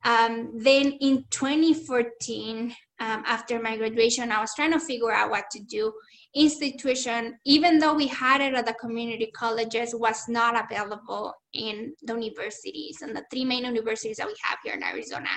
Um, 0.06 0.52
then 0.56 0.94
in 1.02 1.26
2014, 1.32 2.76
um, 3.00 3.24
after 3.26 3.60
my 3.60 3.76
graduation, 3.76 4.32
I 4.32 4.40
was 4.40 4.54
trying 4.56 4.72
to 4.74 4.80
figure 4.80 5.12
out 5.12 5.32
what 5.32 5.50
to 5.52 5.60
do. 5.64 5.92
Institution, 6.36 7.40
even 7.46 7.80
though 7.80 7.96
we 7.96 8.06
had 8.06 8.42
it 8.42 8.54
at 8.54 8.68
the 8.68 8.74
community 8.74 9.32
colleges, 9.36 9.96
was 9.96 10.26
not 10.28 10.64
available 10.64 11.34
in 11.54 11.94
the 12.04 12.14
universities 12.14 13.00
and 13.02 13.16
the 13.16 13.26
three 13.32 13.46
main 13.46 13.66
universities 13.66 14.18
that 14.18 14.28
we 14.28 14.36
have 14.44 14.60
here 14.64 14.76
in 14.76 14.84
Arizona. 14.84 15.30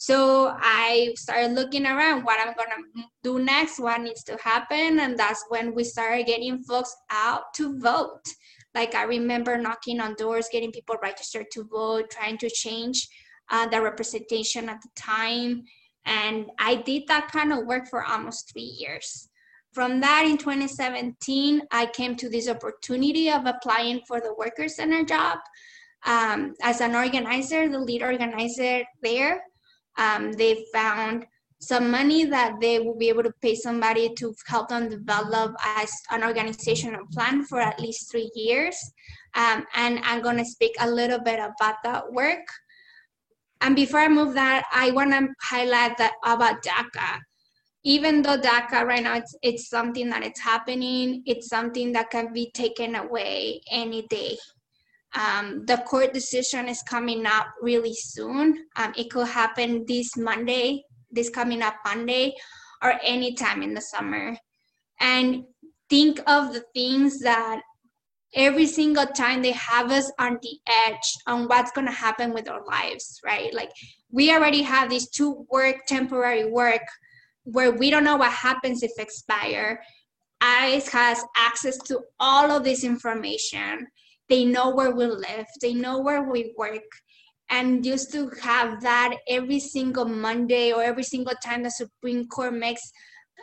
So 0.00 0.54
I 0.56 1.12
started 1.16 1.54
looking 1.54 1.84
around 1.84 2.22
what 2.22 2.38
I'm 2.38 2.54
gonna 2.54 3.08
do 3.24 3.40
next, 3.40 3.80
what 3.80 4.00
needs 4.00 4.22
to 4.24 4.36
happen, 4.36 5.00
and 5.00 5.18
that's 5.18 5.44
when 5.48 5.74
we 5.74 5.82
started 5.82 6.26
getting 6.26 6.62
folks 6.62 6.94
out 7.10 7.52
to 7.54 7.76
vote. 7.80 8.22
Like 8.76 8.94
I 8.94 9.02
remember 9.02 9.58
knocking 9.58 9.98
on 9.98 10.14
doors, 10.14 10.48
getting 10.52 10.70
people 10.70 10.94
registered 11.02 11.50
to 11.50 11.64
vote, 11.64 12.10
trying 12.10 12.38
to 12.38 12.48
change 12.48 13.08
uh, 13.50 13.66
the 13.66 13.82
representation 13.82 14.68
at 14.68 14.80
the 14.82 14.88
time, 14.94 15.64
and 16.04 16.46
I 16.60 16.76
did 16.76 17.08
that 17.08 17.32
kind 17.32 17.52
of 17.52 17.66
work 17.66 17.88
for 17.88 18.04
almost 18.04 18.52
three 18.52 18.72
years. 18.78 19.28
From 19.72 20.00
that, 20.00 20.24
in 20.26 20.38
2017, 20.38 21.62
I 21.72 21.86
came 21.86 22.14
to 22.16 22.28
this 22.28 22.48
opportunity 22.48 23.30
of 23.30 23.46
applying 23.46 24.02
for 24.06 24.20
the 24.20 24.34
Worker 24.38 24.68
Center 24.68 25.04
job 25.04 25.38
um, 26.06 26.54
as 26.62 26.80
an 26.80 26.94
organizer, 26.94 27.68
the 27.68 27.80
lead 27.80 28.04
organizer 28.04 28.84
there 29.02 29.42
um, 29.98 30.32
they 30.32 30.64
found 30.72 31.26
some 31.60 31.90
money 31.90 32.24
that 32.24 32.54
they 32.60 32.78
will 32.78 32.96
be 32.96 33.08
able 33.08 33.24
to 33.24 33.32
pay 33.42 33.54
somebody 33.54 34.14
to 34.14 34.32
help 34.46 34.68
them 34.68 34.88
develop 34.88 35.56
as 35.76 35.92
an 36.10 36.22
organizational 36.22 37.04
plan 37.12 37.44
for 37.44 37.60
at 37.60 37.80
least 37.80 38.10
three 38.10 38.30
years. 38.34 38.76
Um, 39.34 39.64
and 39.74 40.00
I'm 40.04 40.22
going 40.22 40.38
to 40.38 40.44
speak 40.44 40.72
a 40.78 40.88
little 40.88 41.18
bit 41.18 41.40
about 41.40 41.76
that 41.82 42.12
work. 42.12 42.46
And 43.60 43.74
before 43.74 44.00
I 44.00 44.08
move 44.08 44.34
that, 44.34 44.64
I 44.72 44.92
want 44.92 45.10
to 45.10 45.28
highlight 45.42 45.98
that 45.98 46.12
about 46.24 46.62
DACA. 46.62 47.18
Even 47.84 48.22
though 48.22 48.38
DACA 48.38 48.84
right 48.84 49.02
now 49.02 49.16
it's 49.16 49.34
it's 49.42 49.68
something 49.68 50.08
that 50.10 50.22
it's 50.22 50.40
happening, 50.40 51.22
it's 51.26 51.48
something 51.48 51.92
that 51.92 52.10
can 52.10 52.32
be 52.32 52.50
taken 52.52 52.94
away 52.94 53.62
any 53.70 54.02
day. 54.08 54.36
Um, 55.14 55.64
the 55.66 55.78
court 55.78 56.12
decision 56.12 56.68
is 56.68 56.82
coming 56.82 57.24
up 57.26 57.46
really 57.62 57.94
soon. 57.94 58.66
Um, 58.76 58.92
it 58.96 59.10
could 59.10 59.28
happen 59.28 59.84
this 59.86 60.16
Monday, 60.16 60.84
this 61.10 61.30
coming 61.30 61.62
up 61.62 61.76
Monday, 61.84 62.34
or 62.82 62.94
anytime 63.02 63.62
in 63.62 63.74
the 63.74 63.80
summer. 63.80 64.36
And 65.00 65.44
think 65.88 66.18
of 66.26 66.52
the 66.52 66.64
things 66.74 67.20
that 67.20 67.62
every 68.34 68.66
single 68.66 69.06
time 69.06 69.40
they 69.40 69.52
have 69.52 69.90
us 69.90 70.12
on 70.18 70.38
the 70.42 70.58
edge 70.86 71.16
on 71.26 71.48
what's 71.48 71.72
going 71.72 71.86
to 71.86 71.92
happen 71.92 72.34
with 72.34 72.48
our 72.48 72.64
lives, 72.66 73.20
right? 73.24 73.52
Like 73.54 73.70
we 74.10 74.32
already 74.32 74.62
have 74.62 74.90
these 74.90 75.08
two 75.08 75.46
work, 75.50 75.86
temporary 75.86 76.44
work, 76.50 76.82
where 77.44 77.72
we 77.72 77.90
don't 77.90 78.04
know 78.04 78.16
what 78.16 78.32
happens 78.32 78.82
if 78.82 78.92
expire. 78.98 79.80
ICE 80.40 80.86
has 80.88 81.24
access 81.36 81.78
to 81.78 82.00
all 82.20 82.50
of 82.50 82.62
this 82.62 82.84
information 82.84 83.86
they 84.28 84.44
know 84.44 84.70
where 84.70 84.94
we 84.94 85.06
live 85.06 85.46
they 85.60 85.74
know 85.74 85.98
where 86.00 86.30
we 86.30 86.52
work 86.56 86.82
and 87.50 87.82
just 87.82 88.12
to 88.12 88.30
have 88.42 88.80
that 88.82 89.16
every 89.28 89.58
single 89.58 90.04
monday 90.04 90.72
or 90.72 90.82
every 90.82 91.02
single 91.02 91.34
time 91.44 91.62
the 91.62 91.70
supreme 91.70 92.26
court 92.28 92.54
makes 92.54 92.92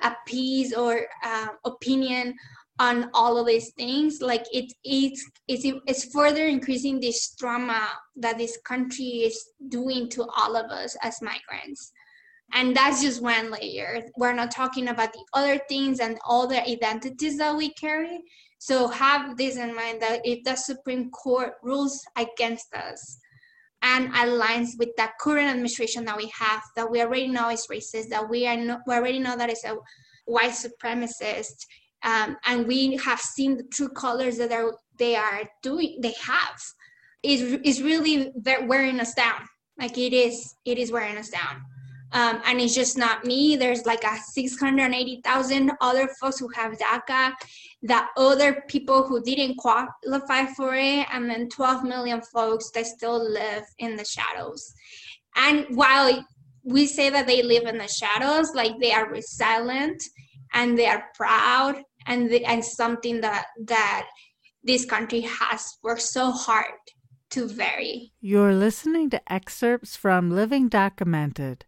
a 0.04 0.14
piece 0.28 0.74
or 0.74 1.08
uh, 1.24 1.48
opinion 1.64 2.36
on 2.80 3.10
all 3.14 3.38
of 3.38 3.48
these 3.48 3.72
things 3.78 4.22
like 4.22 4.46
it, 4.52 4.72
it's 4.84 5.26
it's 5.48 5.66
it's 5.88 6.06
further 6.14 6.46
increasing 6.46 7.00
this 7.00 7.34
trauma 7.36 7.88
that 8.18 8.38
this 8.38 8.58
country 8.66 9.24
is 9.24 9.52
doing 9.70 10.10
to 10.10 10.26
all 10.36 10.56
of 10.56 10.70
us 10.72 10.98
as 11.02 11.22
migrants. 11.22 11.92
And 12.54 12.76
that's 12.76 13.02
just 13.02 13.24
one 13.24 13.50
layer. 13.50 14.02
We're 14.18 14.34
not 14.34 14.52
talking 14.52 14.90
about 14.90 15.14
the 15.14 15.24
other 15.34 15.60
things 15.68 16.00
and 16.00 16.18
all 16.26 16.48
the 16.48 16.62
identities 16.62 17.38
that 17.38 17.56
we 17.56 17.74
carry 17.74 18.20
so 18.66 18.88
have 18.88 19.38
this 19.38 19.58
in 19.58 19.76
mind 19.76 20.02
that 20.02 20.22
if 20.24 20.44
the 20.44 20.56
Supreme 20.56 21.12
Court 21.12 21.54
rules 21.62 22.04
against 22.16 22.74
us 22.74 23.20
and 23.84 24.12
aligns 24.14 24.70
with 24.80 24.90
the 24.98 25.08
current 25.20 25.50
administration 25.50 26.04
that 26.06 26.18
we 26.18 26.32
have, 26.36 26.64
that 26.76 26.90
we 26.90 27.00
already 27.00 27.28
know 27.28 27.50
is 27.50 27.68
racist, 27.72 28.10
that 28.10 28.28
we 28.28 28.48
are 28.48 28.58
no, 28.58 28.80
we 28.88 28.96
already 28.96 29.20
know 29.20 29.38
that 29.38 29.52
it's 29.52 29.66
a 29.66 29.78
white 30.26 30.54
supremacist, 30.54 31.68
um, 32.02 32.38
and 32.48 32.66
we 32.66 32.96
have 32.96 33.20
seen 33.20 33.58
the 33.58 33.66
true 33.66 33.90
colors 33.90 34.40
that 34.40 34.52
are, 34.52 34.74
they 34.98 35.16
are 35.16 35.44
doing, 35.62 36.00
they 36.02 36.16
have, 36.20 36.60
is 37.22 37.60
is 37.64 37.84
really 37.84 38.32
wearing 38.64 39.00
us 39.00 39.14
down. 39.14 39.48
Like 39.78 39.96
it 40.00 40.12
is, 40.12 40.56
it 40.66 40.80
is 40.80 40.92
wearing 40.92 41.18
us 41.18 41.30
down. 41.30 41.62
Um, 42.16 42.42
and 42.46 42.62
it's 42.62 42.74
just 42.74 42.98
not 42.98 43.26
me. 43.26 43.58
There's 43.58 43.86
like 43.86 44.06
a 44.06 44.16
680,000 44.16 45.72
other 45.82 46.08
folks 46.20 46.40
who 46.40 46.48
have 46.56 46.78
DACA, 46.78 47.34
the 47.82 48.04
other 48.16 48.64
people 48.70 49.06
who 49.06 49.22
didn't 49.22 49.58
qualify 49.58 50.46
for 50.56 50.76
it, 50.76 51.06
and 51.12 51.30
then 51.30 51.50
12 51.50 51.84
million 51.84 52.22
folks 52.22 52.72
that 52.72 52.86
still 52.86 53.22
live 53.22 53.66
in 53.80 53.98
the 53.98 54.06
shadows. 54.06 54.74
And 55.36 55.66
while 55.76 56.26
we 56.64 56.88
say 56.88 57.10
that 57.10 57.28
they 57.28 57.44
live 57.44 57.66
in 57.66 57.78
the 57.78 57.88
shadows, 57.90 58.56
like 58.56 58.80
they 58.80 58.94
are 58.94 59.10
resilient 59.10 60.02
and 60.54 60.80
they 60.80 60.88
are 60.88 61.10
proud 61.16 61.84
and 62.08 62.32
and 62.32 62.64
something 62.64 63.20
that 63.22 63.48
that 63.66 64.08
this 64.64 64.86
country 64.86 65.22
has 65.22 65.78
worked 65.84 66.02
so 66.02 66.32
hard 66.32 66.80
to 67.32 67.46
vary. 67.46 68.14
You're 68.22 68.56
listening 68.56 69.10
to 69.10 69.22
excerpts 69.32 69.98
from 69.98 70.32
Living 70.32 70.70
DACAmented 70.70 71.64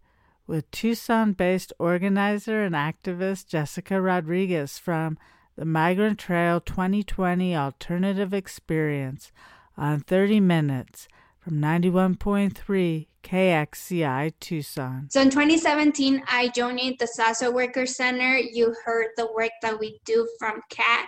with 0.47 0.71
Tucson 0.71 1.33
based 1.33 1.73
organizer 1.77 2.63
and 2.63 2.73
activist 2.73 3.47
Jessica 3.47 4.01
Rodriguez 4.01 4.79
from 4.79 5.17
the 5.57 5.65
Migrant 5.65 6.17
Trail 6.17 6.61
2020 6.61 7.55
Alternative 7.55 8.33
Experience 8.33 9.31
on 9.77 9.99
30 9.99 10.39
Minutes 10.39 11.07
from 11.39 11.55
91.3 11.55 13.07
KXCI 13.23 14.33
Tucson. 14.39 15.07
So 15.09 15.21
in 15.21 15.29
2017, 15.29 16.23
I 16.29 16.47
joined 16.49 16.97
the 16.99 17.07
Southside 17.07 17.53
Worker 17.53 17.85
Center. 17.85 18.37
You 18.37 18.73
heard 18.85 19.07
the 19.17 19.27
work 19.33 19.51
that 19.61 19.79
we 19.79 19.99
do 20.05 20.27
from 20.39 20.61
Kat, 20.69 21.07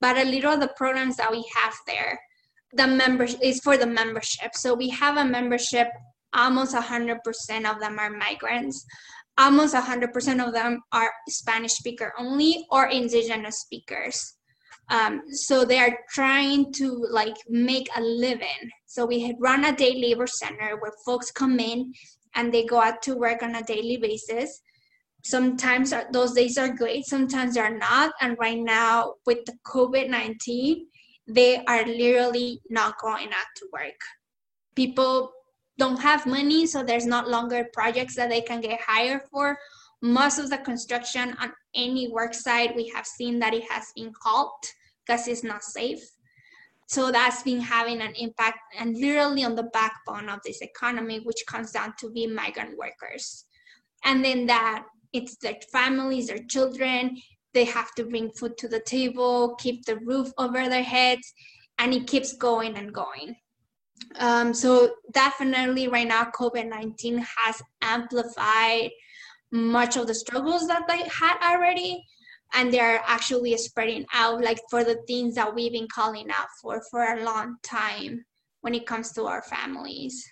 but 0.00 0.16
a 0.16 0.24
little 0.24 0.52
of 0.52 0.60
the 0.60 0.72
programs 0.76 1.16
that 1.16 1.32
we 1.32 1.44
have 1.56 1.74
there. 1.86 2.20
The 2.72 2.86
membership 2.86 3.40
is 3.42 3.60
for 3.60 3.76
the 3.76 3.86
membership. 3.86 4.54
So 4.54 4.74
we 4.74 4.90
have 4.90 5.16
a 5.16 5.24
membership 5.24 5.88
almost 6.36 6.74
100% 6.74 7.18
of 7.70 7.80
them 7.80 7.98
are 7.98 8.10
migrants. 8.10 8.84
Almost 9.38 9.74
100% 9.74 10.46
of 10.46 10.52
them 10.52 10.80
are 10.92 11.10
Spanish 11.28 11.72
speaker 11.72 12.12
only 12.18 12.66
or 12.70 12.86
indigenous 12.86 13.60
speakers. 13.60 14.34
Um, 14.88 15.22
so 15.30 15.64
they 15.64 15.78
are 15.78 15.98
trying 16.10 16.72
to 16.74 17.06
like 17.10 17.36
make 17.48 17.88
a 17.96 18.00
living. 18.00 18.70
So 18.86 19.04
we 19.04 19.34
run 19.40 19.64
a 19.64 19.76
day 19.76 20.00
labor 20.00 20.26
center 20.26 20.76
where 20.80 20.92
folks 21.04 21.30
come 21.30 21.58
in 21.58 21.92
and 22.34 22.52
they 22.52 22.64
go 22.64 22.80
out 22.80 23.02
to 23.02 23.16
work 23.16 23.42
on 23.42 23.56
a 23.56 23.62
daily 23.62 23.96
basis. 23.96 24.62
sometimes 25.26 25.92
those 26.12 26.32
days 26.34 26.56
are 26.56 26.68
great 26.68 27.04
sometimes 27.04 27.54
they're 27.54 27.76
not 27.76 28.12
and 28.20 28.36
right 28.38 28.60
now 28.60 29.14
with 29.26 29.44
the 29.46 29.54
covid-19 29.66 30.82
they 31.26 31.64
are 31.64 31.84
literally 31.84 32.60
not 32.70 32.94
going 33.00 33.26
out 33.38 33.50
to 33.56 33.66
work 33.72 34.00
people 34.76 35.32
don't 35.78 36.00
have 36.00 36.26
money 36.26 36.66
so 36.66 36.82
there's 36.82 37.06
not 37.06 37.28
longer 37.28 37.66
projects 37.72 38.16
that 38.16 38.30
they 38.30 38.40
can 38.40 38.60
get 38.60 38.80
hired 38.80 39.22
for 39.30 39.58
most 40.02 40.38
of 40.38 40.50
the 40.50 40.58
construction 40.58 41.34
on 41.40 41.52
any 41.74 42.08
work 42.08 42.34
site 42.34 42.74
we 42.76 42.88
have 42.88 43.06
seen 43.06 43.38
that 43.38 43.54
it 43.54 43.64
has 43.70 43.92
been 43.94 44.12
halt 44.22 44.72
because 45.04 45.26
it's 45.28 45.44
not 45.44 45.62
safe 45.62 46.02
so 46.88 47.10
that's 47.10 47.42
been 47.42 47.60
having 47.60 48.00
an 48.00 48.12
impact 48.16 48.58
and 48.78 48.96
literally 48.96 49.42
on 49.44 49.56
the 49.56 49.70
backbone 49.72 50.28
of 50.28 50.38
this 50.44 50.60
economy 50.60 51.20
which 51.20 51.42
comes 51.46 51.72
down 51.72 51.92
to 51.98 52.10
be 52.10 52.26
migrant 52.26 52.76
workers 52.78 53.46
and 54.04 54.24
then 54.24 54.46
that 54.46 54.84
it's 55.12 55.36
their 55.36 55.56
families, 55.72 56.28
their 56.28 56.44
children. 56.48 57.16
They 57.54 57.64
have 57.64 57.94
to 57.94 58.04
bring 58.04 58.30
food 58.30 58.58
to 58.58 58.68
the 58.68 58.80
table, 58.80 59.54
keep 59.56 59.84
the 59.84 59.96
roof 59.96 60.30
over 60.38 60.68
their 60.68 60.82
heads, 60.82 61.32
and 61.78 61.94
it 61.94 62.06
keeps 62.06 62.34
going 62.34 62.76
and 62.76 62.92
going. 62.92 63.36
Um, 64.18 64.54
so 64.54 64.94
definitely 65.12 65.88
right 65.88 66.06
now, 66.06 66.24
COVID-19 66.24 67.24
has 67.36 67.62
amplified 67.82 68.90
much 69.52 69.96
of 69.96 70.06
the 70.06 70.14
struggles 70.14 70.66
that 70.68 70.86
they 70.88 71.02
had 71.08 71.38
already 71.42 72.04
and 72.54 72.72
they're 72.72 73.02
actually 73.06 73.56
spreading 73.56 74.06
out 74.12 74.42
like 74.42 74.60
for 74.70 74.84
the 74.84 74.96
things 75.06 75.34
that 75.34 75.54
we've 75.54 75.72
been 75.72 75.88
calling 75.92 76.30
out 76.30 76.48
for 76.60 76.82
for 76.90 77.02
a 77.02 77.24
long 77.24 77.56
time 77.62 78.24
when 78.60 78.74
it 78.74 78.86
comes 78.86 79.12
to 79.12 79.24
our 79.24 79.42
families. 79.42 80.24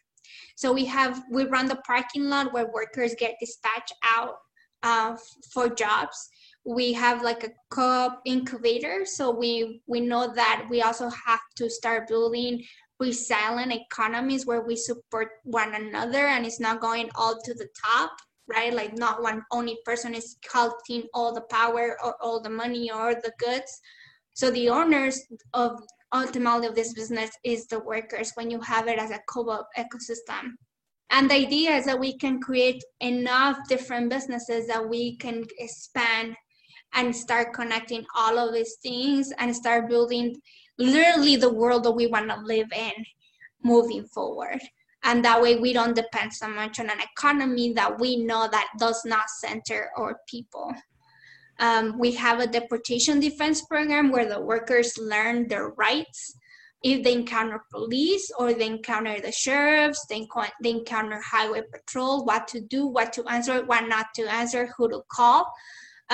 So 0.56 0.72
we 0.72 0.84
have 0.86 1.22
we 1.30 1.44
run 1.46 1.66
the 1.66 1.76
parking 1.86 2.24
lot 2.24 2.52
where 2.52 2.70
workers 2.72 3.14
get 3.18 3.36
dispatched 3.40 3.94
out 4.04 4.36
uh, 4.82 5.16
for 5.52 5.68
jobs. 5.68 6.28
We 6.64 6.92
have 6.94 7.22
like 7.22 7.44
a 7.44 7.50
co-op 7.70 8.20
incubator 8.24 9.04
so 9.04 9.30
we 9.30 9.82
we 9.86 10.00
know 10.00 10.32
that 10.34 10.66
we 10.70 10.82
also 10.82 11.10
have 11.10 11.40
to 11.56 11.68
start 11.68 12.08
building 12.08 12.64
resilient 13.00 13.72
economies 13.72 14.46
where 14.46 14.62
we 14.62 14.76
support 14.76 15.28
one 15.44 15.74
another 15.74 16.26
and 16.26 16.46
it's 16.46 16.60
not 16.60 16.80
going 16.80 17.10
all 17.16 17.40
to 17.44 17.54
the 17.54 17.68
top 17.84 18.10
right? 18.48 18.74
Like 18.74 18.96
not 18.96 19.22
one 19.22 19.42
only 19.50 19.78
person 19.84 20.14
is 20.14 20.36
collecting 20.48 21.04
all 21.14 21.32
the 21.32 21.42
power 21.42 21.96
or 22.02 22.14
all 22.22 22.40
the 22.40 22.50
money 22.50 22.90
or 22.90 23.14
the 23.14 23.32
goods. 23.38 23.80
So 24.34 24.50
the 24.50 24.68
owners 24.68 25.20
of 25.52 25.80
ultimately 26.12 26.66
of 26.66 26.74
this 26.74 26.92
business 26.92 27.30
is 27.44 27.66
the 27.66 27.80
workers 27.80 28.32
when 28.34 28.50
you 28.50 28.60
have 28.60 28.88
it 28.88 28.98
as 28.98 29.10
a 29.10 29.20
co-op 29.28 29.68
ecosystem. 29.76 30.52
And 31.10 31.30
the 31.30 31.34
idea 31.34 31.76
is 31.76 31.86
that 31.86 31.98
we 31.98 32.16
can 32.18 32.40
create 32.40 32.82
enough 33.00 33.58
different 33.68 34.10
businesses 34.10 34.66
that 34.66 34.88
we 34.88 35.16
can 35.16 35.44
expand 35.58 36.34
and 36.94 37.14
start 37.14 37.52
connecting 37.52 38.04
all 38.16 38.38
of 38.38 38.54
these 38.54 38.76
things 38.82 39.32
and 39.38 39.54
start 39.54 39.88
building 39.88 40.34
literally 40.78 41.36
the 41.36 41.52
world 41.52 41.84
that 41.84 41.92
we 41.92 42.06
want 42.06 42.28
to 42.30 42.40
live 42.40 42.68
in 42.74 42.92
moving 43.62 44.04
forward. 44.06 44.60
And 45.04 45.24
that 45.24 45.40
way 45.40 45.56
we 45.56 45.72
don't 45.72 45.94
depend 45.94 46.32
so 46.32 46.48
much 46.48 46.80
on 46.80 46.88
an 46.88 46.98
economy 47.00 47.72
that 47.74 48.00
we 48.00 48.16
know 48.16 48.48
that 48.50 48.68
does 48.78 49.02
not 49.04 49.28
center 49.28 49.90
our 49.96 50.18
people. 50.28 50.74
Um, 51.60 51.98
we 51.98 52.12
have 52.12 52.40
a 52.40 52.46
deportation 52.46 53.20
defense 53.20 53.62
program 53.66 54.10
where 54.10 54.28
the 54.28 54.40
workers 54.40 54.96
learn 54.98 55.46
their 55.46 55.68
rights. 55.70 56.36
If 56.82 57.04
they 57.04 57.12
encounter 57.14 57.62
police 57.70 58.30
or 58.38 58.52
they 58.52 58.66
encounter 58.66 59.20
the 59.20 59.32
sheriffs, 59.32 60.04
they, 60.08 60.26
they 60.62 60.70
encounter 60.70 61.20
highway 61.20 61.62
patrol, 61.72 62.24
what 62.24 62.48
to 62.48 62.60
do, 62.60 62.86
what 62.86 63.12
to 63.14 63.24
answer, 63.26 63.64
what 63.64 63.88
not 63.88 64.06
to 64.16 64.30
answer, 64.30 64.70
who 64.76 64.88
to 64.88 65.02
call. 65.10 65.50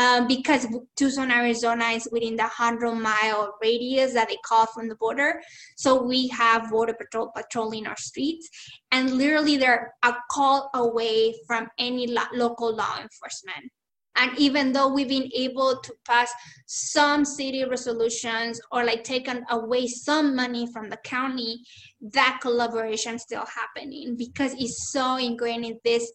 Um, 0.01 0.27
because 0.27 0.67
Tucson, 0.97 1.31
Arizona 1.31 1.89
is 1.89 2.09
within 2.11 2.35
the 2.35 2.45
100 2.45 2.95
mile 2.95 3.55
radius 3.61 4.15
that 4.15 4.31
they 4.31 4.39
call 4.47 4.65
from 4.65 4.89
the 4.89 4.95
border. 4.95 5.43
So 5.77 6.03
we 6.03 6.29
have 6.29 6.71
Border 6.71 6.95
Patrol 6.95 7.31
patrolling 7.37 7.87
our 7.87 7.99
streets, 7.99 8.49
and 8.93 9.11
literally 9.11 9.59
they're 9.59 9.93
a 10.03 10.15
call 10.31 10.71
away 10.73 11.35
from 11.47 11.69
any 11.79 12.07
lo- 12.07 12.33
local 12.33 12.75
law 12.75 12.97
enforcement. 12.99 13.71
And 14.17 14.39
even 14.39 14.73
though 14.73 14.89
we've 14.89 15.09
been 15.09 15.31
able 15.35 15.79
to 15.83 15.95
pass 16.07 16.33
some 16.67 17.27
city 17.27 17.65
resolutions 17.65 18.59
or 18.73 18.85
like 18.85 19.05
taken 19.05 19.45
away 19.51 19.87
some 19.87 20.35
money 20.35 20.67
from 20.73 20.89
the 20.89 20.99
county, 21.05 21.63
that 22.15 22.39
collaboration 22.41 23.19
still 23.19 23.45
happening 23.45 24.17
because 24.17 24.55
it's 24.55 24.91
so 24.93 25.17
ingrained 25.17 25.67
in 25.67 25.79
these 25.85 26.11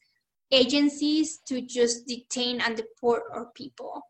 agencies 0.51 1.39
to 1.47 1.62
just 1.62 2.08
detain 2.08 2.62
and 2.62 2.75
deport 2.75 3.23
our 3.34 3.47
people. 3.55 4.01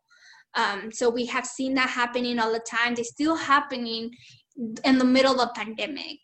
Um, 0.54 0.90
so 0.92 1.10
we 1.10 1.26
have 1.26 1.46
seen 1.46 1.74
that 1.74 1.90
happening 1.90 2.38
all 2.38 2.52
the 2.52 2.60
time. 2.60 2.94
They're 2.94 3.04
still 3.04 3.36
happening 3.36 4.10
in 4.84 4.98
the 4.98 5.04
middle 5.04 5.40
of 5.40 5.54
pandemic 5.54 6.18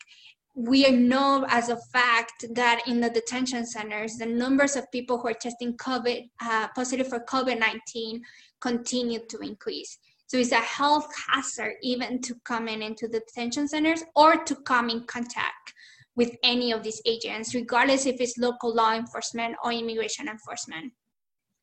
we 0.55 0.89
know 0.91 1.45
as 1.49 1.69
a 1.69 1.77
fact 1.91 2.45
that 2.53 2.83
in 2.87 3.01
the 3.01 3.09
detention 3.09 3.65
centers, 3.65 4.17
the 4.17 4.25
numbers 4.25 4.75
of 4.75 4.89
people 4.91 5.17
who 5.17 5.29
are 5.29 5.33
testing 5.33 5.75
COVID 5.77 6.29
uh, 6.41 6.67
positive 6.75 7.07
for 7.07 7.19
COVID 7.21 7.59
19 7.59 8.21
continue 8.61 9.19
to 9.29 9.39
increase. 9.39 9.97
So 10.27 10.37
it's 10.37 10.51
a 10.51 10.57
health 10.57 11.07
hazard 11.27 11.73
even 11.81 12.21
to 12.21 12.35
come 12.45 12.67
in 12.67 12.81
into 12.81 13.07
the 13.07 13.21
detention 13.27 13.67
centers 13.67 14.03
or 14.15 14.43
to 14.43 14.55
come 14.55 14.89
in 14.89 15.05
contact 15.05 15.73
with 16.15 16.35
any 16.43 16.71
of 16.71 16.83
these 16.83 17.01
agents, 17.05 17.55
regardless 17.55 18.05
if 18.05 18.21
it's 18.21 18.37
local 18.37 18.73
law 18.73 18.93
enforcement 18.93 19.55
or 19.63 19.71
immigration 19.71 20.27
enforcement. 20.27 20.93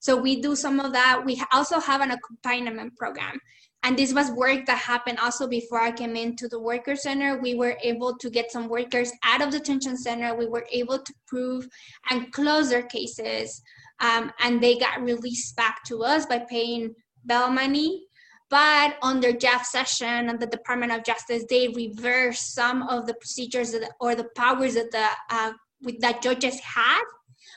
So 0.01 0.17
we 0.17 0.41
do 0.41 0.57
some 0.57 0.81
of 0.81 0.93
that. 0.93 1.23
We 1.25 1.43
also 1.53 1.79
have 1.79 2.01
an 2.01 2.11
accompaniment 2.11 2.97
program 2.97 3.39
and 3.83 3.99
this 3.99 4.13
was 4.13 4.31
work 4.33 4.67
that 4.67 4.79
happened 4.79 5.19
also 5.21 5.47
before 5.47 5.81
I 5.81 5.91
came 5.91 6.15
into 6.15 6.49
the 6.49 6.61
worker 6.61 6.95
center. 6.95 7.41
We 7.41 7.55
were 7.55 7.79
able 7.83 8.17
to 8.19 8.29
get 8.29 8.53
some 8.53 8.69
workers 8.69 9.11
out 9.25 9.41
of 9.41 9.53
the 9.53 9.59
detention 9.59 9.97
center. 9.97 10.35
We 10.35 10.47
were 10.47 10.67
able 10.71 10.99
to 10.99 11.15
prove 11.27 11.67
and 12.11 12.31
close 12.33 12.69
their 12.69 12.83
cases, 12.83 13.63
um, 14.01 14.33
and 14.41 14.63
they 14.63 14.79
got 14.79 15.03
released 15.03 15.57
back 15.57 15.83
to 15.87 16.03
us 16.03 16.27
by 16.27 16.41
paying 16.41 16.95
bail 17.25 17.51
money. 17.51 18.05
But 18.51 18.97
under 19.01 19.33
Jeff 19.33 19.65
Session 19.65 20.29
and 20.29 20.41
the 20.41 20.47
Department 20.47 20.93
of 20.93 21.05
Justice, 21.05 21.45
they 21.49 21.69
reversed 21.69 22.53
some 22.53 22.83
of 22.83 23.07
the 23.07 23.15
procedures 23.15 23.75
or 24.01 24.17
the 24.17 24.29
powers 24.37 24.75
that 24.75 24.91
the 24.91 25.07
uh, 25.31 25.53
that 26.01 26.21
judges 26.21 26.59
had, 26.61 27.05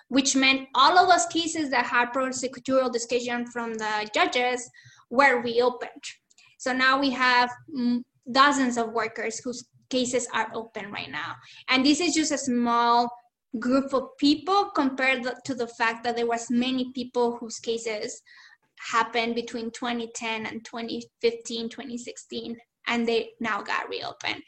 which 0.08 0.36
meant 0.36 0.69
all 0.75 0.97
of 0.97 1.10
those 1.10 1.25
cases 1.25 1.69
that 1.71 1.86
had 1.88 2.13
prosecutorial 2.13 2.91
discretion 2.91 3.45
from 3.47 3.73
the 3.73 4.10
judges 4.13 4.69
were 5.10 5.41
reopened. 5.41 6.03
So 6.60 6.71
now 6.71 6.99
we 6.99 7.10
have 7.10 7.49
dozens 8.32 8.77
of 8.77 8.93
workers 8.93 9.39
whose 9.39 9.65
cases 9.89 10.27
are 10.34 10.49
open 10.53 10.91
right 10.91 11.12
now. 11.12 11.36
And 11.69 11.86
this 11.86 11.99
is 11.99 12.13
just 12.13 12.32
a 12.32 12.38
small 12.38 13.12
group 13.60 13.93
of 13.93 14.17
people 14.17 14.71
compared 14.75 15.23
to 15.45 15.53
the 15.53 15.67
fact 15.67 16.03
that 16.03 16.15
there 16.15 16.27
was 16.27 16.49
many 16.49 16.91
people 16.93 17.38
whose 17.38 17.60
cases 17.60 18.21
happened 18.91 19.36
between 19.36 19.72
2010 19.72 20.46
and 20.46 20.63
2015 20.65 21.69
2016 21.69 22.58
and 22.88 23.08
they 23.08 23.30
now 23.39 23.62
got 23.62 23.88
reopened. 23.89 24.41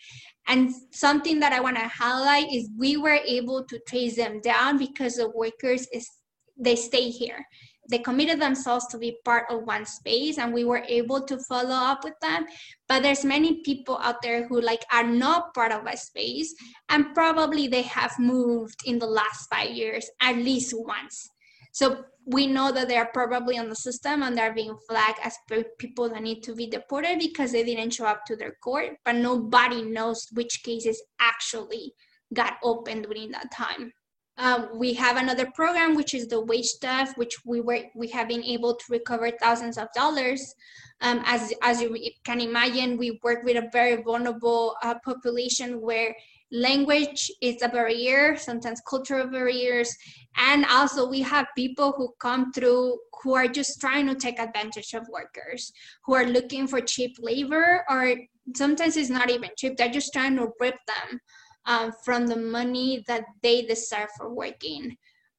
And 0.48 0.72
something 0.92 1.40
that 1.40 1.54
i 1.54 1.60
want 1.60 1.78
to 1.78 1.88
highlight 1.88 2.52
is 2.52 2.70
we 2.78 2.98
were 2.98 3.20
able 3.26 3.64
to 3.66 3.80
trace 3.88 4.16
them 4.16 4.42
down 4.42 4.78
because 4.78 5.16
the 5.16 5.30
workers 5.30 5.88
is 5.94 6.10
they 6.58 6.76
stay 6.76 7.10
here. 7.10 7.46
They 7.90 8.00
committed 8.00 8.42
themselves 8.42 8.88
to 8.88 8.98
be 8.98 9.18
part 9.26 9.46
of 9.52 9.64
one 9.64 9.86
space 9.86 10.38
and 10.40 10.54
we 10.54 10.64
were 10.64 10.84
able 10.88 11.22
to 11.22 11.38
follow 11.38 11.76
up 11.76 12.04
with 12.04 12.16
them. 12.22 12.46
But 12.88 13.04
there's 13.04 13.24
many 13.24 13.62
people 13.62 14.00
out 14.02 14.22
there 14.22 14.48
who 14.48 14.60
like 14.62 14.84
are 14.92 15.04
not 15.04 15.54
part 15.54 15.72
of 15.72 15.86
a 15.86 15.96
space 15.96 16.56
and 16.90 17.14
probably 17.14 17.68
they 17.68 17.84
have 17.84 18.18
moved 18.18 18.80
in 18.86 18.98
the 18.98 19.06
last 19.06 19.50
five 19.50 19.70
years 19.70 20.10
at 20.22 20.38
least 20.38 20.74
once 20.76 21.30
so 21.76 22.06
we 22.26 22.48
know 22.48 22.72
that 22.72 22.88
they 22.88 22.96
are 22.96 23.10
probably 23.14 23.58
on 23.58 23.68
the 23.68 23.76
system 23.76 24.24
and 24.24 24.38
they're 24.38 24.54
being 24.54 24.78
flagged 24.88 25.20
as 25.22 25.38
people 25.78 26.08
that 26.10 26.24
need 26.24 26.42
to 26.42 26.56
be 26.56 26.68
deported 26.68 27.20
because 27.20 27.52
they 27.52 27.66
didn't 27.66 27.94
show 27.94 28.06
up 28.06 28.24
to 28.26 28.38
their 28.38 28.56
court 28.64 28.92
but 29.04 29.16
nobody 29.16 29.82
knows 29.82 30.26
which 30.34 30.64
cases 30.64 31.04
actually 31.20 31.94
got 32.34 32.54
opened 32.64 33.04
during 33.04 33.30
that 33.30 33.52
time 33.52 33.92
um, 34.38 34.68
we 34.76 34.94
have 34.96 35.16
another 35.16 35.50
program, 35.56 35.96
which 35.96 36.14
is 36.14 36.28
the 36.28 36.42
wage 36.42 36.74
theft, 36.82 37.18
which 37.18 37.38
we 37.46 37.62
were 37.62 37.84
we 37.96 38.10
have 38.10 38.28
been 38.28 38.44
able 38.44 38.76
to 38.76 38.86
recover 38.90 39.32
thousands 39.32 39.78
of 39.78 39.88
dollars. 39.96 40.54
Um, 41.00 41.22
as 41.26 41.54
as 41.62 41.82
you 41.82 41.96
can 42.26 42.42
imagine, 42.42 42.98
we 42.98 43.18
work 43.24 43.46
with 43.46 43.56
a 43.56 43.70
very 43.72 44.02
vulnerable 44.02 44.76
uh, 44.84 44.96
population 45.06 45.80
where 45.80 46.14
language 46.56 47.32
is 47.42 47.62
a 47.62 47.70
barrier, 47.70 48.36
sometimes 48.38 48.82
cultural 48.88 49.28
barriers, 49.28 49.96
and 50.38 50.66
also 50.66 51.08
we 51.08 51.22
have 51.22 51.48
people 51.56 51.94
who 51.98 52.14
come 52.20 52.52
through 52.54 52.98
who 53.22 53.36
are 53.36 53.48
just 53.48 53.82
trying 53.82 54.08
to 54.08 54.16
take 54.16 54.40
advantage 54.40 54.94
of 54.94 55.08
workers, 55.10 55.72
who 56.06 56.14
are 56.16 56.26
looking 56.26 56.68
for 56.68 56.80
cheap 56.82 57.16
labor, 57.20 57.84
or 57.90 58.16
sometimes 58.56 58.98
it's 58.98 59.10
not 59.10 59.30
even 59.30 59.50
cheap; 59.58 59.76
they're 59.78 59.90
just 59.90 60.14
trying 60.14 60.36
to 60.38 60.48
rip 60.60 60.78
them 60.88 61.20
um, 61.66 61.92
from 62.04 62.28
the 62.28 62.38
money 62.38 63.04
that 63.08 63.26
they 63.42 63.64
deserve 63.64 64.10
for 64.18 64.34
working. 64.34 64.96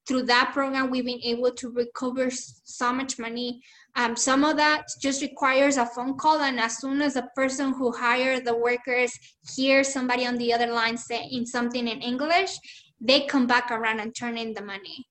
through 0.07 0.23
that 0.23 0.51
program, 0.53 0.89
we've 0.89 1.05
been 1.05 1.21
able 1.23 1.51
to 1.51 1.69
recover 1.69 2.29
so 2.31 2.93
much 2.93 3.19
money. 3.19 3.61
Um, 3.97 4.15
some 4.15 4.45
of 4.45 4.57
that 4.57 4.85
just 5.01 5.23
requires 5.23 5.77
a 5.77 5.87
phone 5.87 6.17
call, 6.17 6.41
and 6.41 6.59
as 6.59 6.77
soon 6.77 7.01
as 7.01 7.15
the 7.15 7.27
person 7.35 7.73
who 7.73 7.91
hired 7.91 8.45
the 8.45 8.55
workers 8.55 9.11
hears 9.55 9.91
somebody 9.91 10.23
on 10.27 10.37
the 10.37 10.53
other 10.53 10.67
line 10.67 10.95
saying 10.95 11.47
something 11.47 11.87
in 11.87 12.01
English, 12.03 12.59
they 13.01 13.25
come 13.25 13.47
back 13.47 13.71
around 13.71 13.99
and 13.99 14.15
turn 14.15 14.37
in 14.37 14.53
the 14.53 14.61
money. 14.61 15.07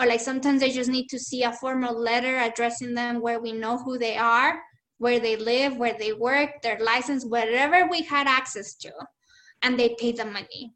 Or 0.00 0.06
like 0.06 0.20
sometimes 0.20 0.60
they 0.60 0.70
just 0.70 0.88
need 0.88 1.08
to 1.08 1.18
see 1.18 1.42
a 1.42 1.52
formal 1.52 1.94
letter 1.94 2.38
addressing 2.38 2.94
them 2.94 3.20
where 3.20 3.38
we 3.38 3.52
know 3.52 3.76
who 3.76 3.98
they 3.98 4.16
are, 4.16 4.58
where 4.96 5.20
they 5.20 5.36
live, 5.36 5.76
where 5.76 5.96
they 5.98 6.14
work, 6.14 6.62
their 6.62 6.80
license, 6.80 7.26
whatever 7.26 7.86
we 7.86 8.00
had 8.00 8.26
access 8.26 8.74
to, 8.76 8.90
and 9.60 9.78
they 9.78 9.94
pay 9.98 10.12
the 10.12 10.24
money. 10.24 10.72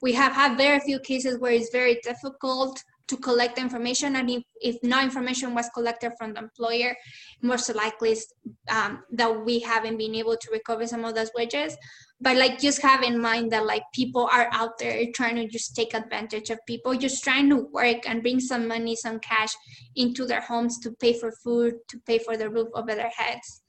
We 0.00 0.14
have 0.14 0.32
had 0.32 0.56
very 0.56 0.80
few 0.80 0.98
cases 1.00 1.38
where 1.38 1.52
it's 1.52 1.70
very 1.70 2.00
difficult 2.02 2.82
to 3.08 3.16
collect 3.16 3.58
information 3.58 4.16
and 4.16 4.28
if, 4.28 4.42
if 4.60 4.76
no 4.82 5.00
information 5.00 5.54
was 5.54 5.68
collected 5.74 6.12
from 6.18 6.34
the 6.34 6.40
employer 6.40 6.96
most 7.42 7.72
likely 7.74 8.16
um, 8.68 9.02
that 9.12 9.44
we 9.44 9.60
haven't 9.60 9.96
been 9.96 10.14
able 10.14 10.36
to 10.36 10.48
recover 10.52 10.86
some 10.86 11.04
of 11.04 11.14
those 11.14 11.30
wages. 11.36 11.76
But 12.20 12.36
like 12.38 12.58
just 12.58 12.80
have 12.82 13.02
in 13.02 13.20
mind 13.20 13.52
that 13.52 13.66
like 13.66 13.82
people 13.92 14.28
are 14.32 14.48
out 14.50 14.78
there 14.78 15.04
trying 15.14 15.36
to 15.36 15.46
just 15.46 15.76
take 15.76 15.94
advantage 15.94 16.50
of 16.50 16.58
people 16.66 16.96
just 16.96 17.22
trying 17.22 17.50
to 17.50 17.68
work 17.72 18.08
and 18.08 18.22
bring 18.22 18.40
some 18.40 18.66
money 18.66 18.96
some 18.96 19.20
cash 19.20 19.52
into 19.94 20.24
their 20.24 20.40
homes 20.40 20.78
to 20.80 20.92
pay 20.92 21.12
for 21.12 21.30
food 21.30 21.74
to 21.88 21.98
pay 22.06 22.18
for 22.18 22.36
the 22.36 22.48
roof 22.48 22.68
over 22.74 22.94
their 22.94 23.12
heads. 23.14 23.62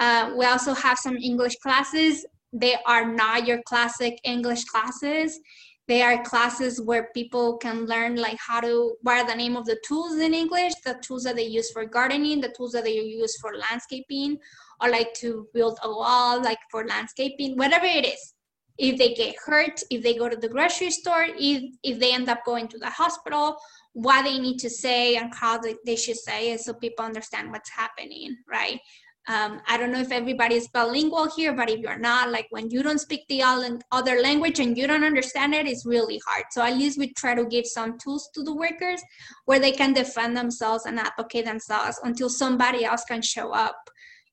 Uh, 0.00 0.34
we 0.36 0.44
also 0.44 0.74
have 0.74 0.98
some 0.98 1.16
english 1.16 1.54
classes. 1.62 2.26
They 2.52 2.76
are 2.84 3.06
not 3.06 3.46
your 3.46 3.62
classic 3.62 4.18
english 4.24 4.64
classes 4.64 5.38
they 5.86 6.00
are 6.02 6.22
classes 6.24 6.80
where 6.80 7.10
people 7.14 7.58
can 7.58 7.86
learn 7.86 8.16
like 8.16 8.38
how 8.38 8.60
to 8.60 8.94
what 9.02 9.18
are 9.18 9.26
the 9.26 9.34
name 9.34 9.56
of 9.56 9.66
the 9.66 9.78
tools 9.86 10.16
in 10.16 10.32
english 10.32 10.72
the 10.84 10.94
tools 11.02 11.24
that 11.24 11.36
they 11.36 11.44
use 11.46 11.70
for 11.72 11.84
gardening 11.84 12.40
the 12.40 12.54
tools 12.56 12.72
that 12.72 12.84
they 12.84 12.94
use 12.94 13.36
for 13.40 13.56
landscaping 13.56 14.38
or 14.80 14.90
like 14.90 15.12
to 15.14 15.48
build 15.54 15.78
a 15.82 15.88
wall 15.88 16.42
like 16.42 16.58
for 16.70 16.86
landscaping 16.86 17.56
whatever 17.56 17.86
it 17.86 18.06
is. 18.06 18.34
If 18.76 18.98
they 18.98 19.14
get 19.14 19.36
hurt 19.44 19.80
if 19.88 20.02
they 20.02 20.14
go 20.14 20.28
to 20.28 20.36
the 20.36 20.48
grocery 20.48 20.90
store 20.90 21.26
if 21.28 21.62
if 21.84 22.00
they 22.00 22.12
end 22.12 22.28
up 22.28 22.44
going 22.44 22.66
to 22.68 22.78
the 22.78 22.90
hospital 22.90 23.56
what 23.92 24.24
they 24.24 24.40
need 24.40 24.58
to 24.58 24.68
say 24.68 25.14
and 25.14 25.32
how 25.32 25.58
they, 25.58 25.76
they 25.86 25.94
should 25.94 26.16
say 26.16 26.50
it 26.50 26.60
so 26.60 26.74
people 26.74 27.04
understand 27.04 27.52
what's 27.52 27.70
happening 27.70 28.36
right 28.50 28.80
um, 29.26 29.62
I 29.66 29.78
don't 29.78 29.90
know 29.90 30.00
if 30.00 30.12
everybody 30.12 30.56
is 30.56 30.68
bilingual 30.68 31.30
here, 31.34 31.54
but 31.54 31.70
if 31.70 31.80
you're 31.80 31.98
not, 31.98 32.30
like 32.30 32.46
when 32.50 32.70
you 32.70 32.82
don't 32.82 33.00
speak 33.00 33.26
the 33.28 33.42
other 33.90 34.20
language 34.20 34.60
and 34.60 34.76
you 34.76 34.86
don't 34.86 35.04
understand 35.04 35.54
it, 35.54 35.66
it's 35.66 35.86
really 35.86 36.20
hard. 36.26 36.44
So 36.50 36.62
at 36.62 36.76
least 36.76 36.98
we 36.98 37.12
try 37.14 37.34
to 37.34 37.46
give 37.46 37.66
some 37.66 37.98
tools 37.98 38.28
to 38.34 38.42
the 38.42 38.54
workers 38.54 39.02
where 39.46 39.58
they 39.58 39.72
can 39.72 39.94
defend 39.94 40.36
themselves 40.36 40.84
and 40.84 40.98
advocate 40.98 41.46
themselves 41.46 41.98
until 42.04 42.28
somebody 42.28 42.84
else 42.84 43.04
can 43.04 43.22
show 43.22 43.52
up, 43.52 43.76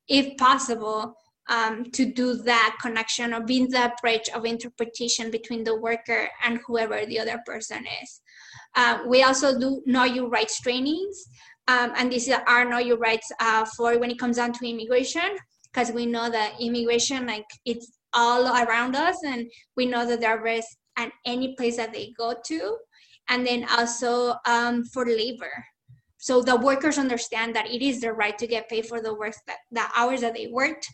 if 0.09 0.35
possible, 0.37 1.15
um, 1.49 1.85
to 1.91 2.05
do 2.05 2.35
that 2.43 2.77
connection 2.81 3.33
or 3.33 3.41
being 3.41 3.69
that 3.69 3.95
bridge 4.01 4.29
of 4.35 4.45
interpretation 4.45 5.31
between 5.31 5.63
the 5.63 5.79
worker 5.79 6.27
and 6.45 6.59
whoever 6.67 7.05
the 7.05 7.19
other 7.19 7.41
person 7.45 7.85
is. 8.03 8.21
Uh, 8.75 8.99
we 9.07 9.23
also 9.23 9.57
do 9.57 9.81
know 9.85 10.03
your 10.03 10.29
rights 10.29 10.59
trainings. 10.61 11.25
Um, 11.67 11.93
and 11.95 12.11
these 12.11 12.29
are 12.29 12.65
know 12.65 12.79
your 12.79 12.97
rights 12.97 13.31
uh, 13.39 13.65
for 13.77 13.97
when 13.99 14.11
it 14.11 14.19
comes 14.19 14.37
down 14.37 14.53
to 14.53 14.69
immigration, 14.69 15.37
because 15.71 15.91
we 15.91 16.05
know 16.05 16.29
that 16.29 16.53
immigration, 16.59 17.25
like 17.27 17.45
it's 17.65 17.91
all 18.13 18.47
around 18.47 18.95
us, 18.95 19.17
and 19.25 19.49
we 19.77 19.85
know 19.85 20.05
that 20.05 20.19
there 20.19 20.31
are 20.31 20.43
risks 20.43 20.75
at 20.97 21.11
any 21.25 21.55
place 21.55 21.77
that 21.77 21.93
they 21.93 22.13
go 22.17 22.33
to. 22.45 22.77
And 23.29 23.47
then 23.47 23.65
also 23.69 24.35
um, 24.45 24.83
for 24.85 25.05
labor. 25.05 25.65
So 26.17 26.41
the 26.41 26.57
workers 26.57 26.97
understand 26.97 27.55
that 27.55 27.67
it 27.67 27.81
is 27.81 28.01
their 28.01 28.13
right 28.13 28.37
to 28.37 28.45
get 28.45 28.69
paid 28.69 28.85
for 28.85 29.01
the 29.01 29.13
work 29.13 29.33
that 29.47 29.57
the 29.71 29.83
hours 29.95 30.21
that 30.21 30.35
they 30.35 30.47
worked. 30.47 30.85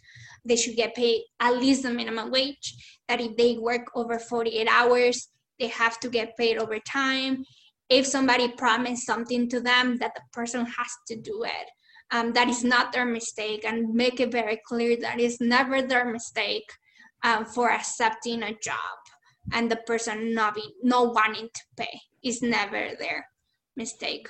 They 0.45 0.56
should 0.56 0.75
get 0.75 0.95
paid 0.95 1.23
at 1.39 1.58
least 1.58 1.84
the 1.84 1.89
minimum 1.89 2.32
wage. 2.32 2.75
That 3.10 3.19
if 3.19 3.36
they 3.36 3.58
work 3.58 3.88
over 3.95 4.19
48 4.19 4.67
hours, 4.69 5.30
they 5.60 5.67
have 5.67 5.99
to 6.01 6.10
get 6.10 6.38
paid 6.38 6.58
overtime 6.58 7.43
if 7.89 8.06
somebody 8.06 8.50
promised 8.50 9.06
something 9.06 9.50
to 9.50 9.60
them 9.60 9.97
that 9.97 10.13
the 10.15 10.21
person 10.34 10.65
has 10.65 10.91
to 11.08 11.15
do 11.15 11.43
it. 11.43 11.69
Um, 12.12 12.32
that 12.34 12.47
is 12.47 12.63
not 12.63 12.93
their 12.93 13.06
mistake 13.06 13.65
and 13.65 13.93
make 13.93 14.21
it 14.21 14.32
very 14.32 14.62
clear 14.65 14.95
that 15.02 15.19
it's 15.19 15.41
never 15.41 15.82
their 15.82 16.06
mistake 16.06 16.69
um, 17.23 17.45
for 17.45 17.69
accepting 17.69 18.43
a 18.43 18.56
job 18.63 18.97
and 19.52 19.69
the 19.69 19.76
person 19.88 20.34
not 20.34 20.56
be, 20.56 20.63
not 20.84 21.13
wanting 21.13 21.50
to 21.54 21.62
pay. 21.76 22.02
Is 22.23 22.41
never 22.41 22.89
their 23.00 23.26
mistake. 23.78 24.28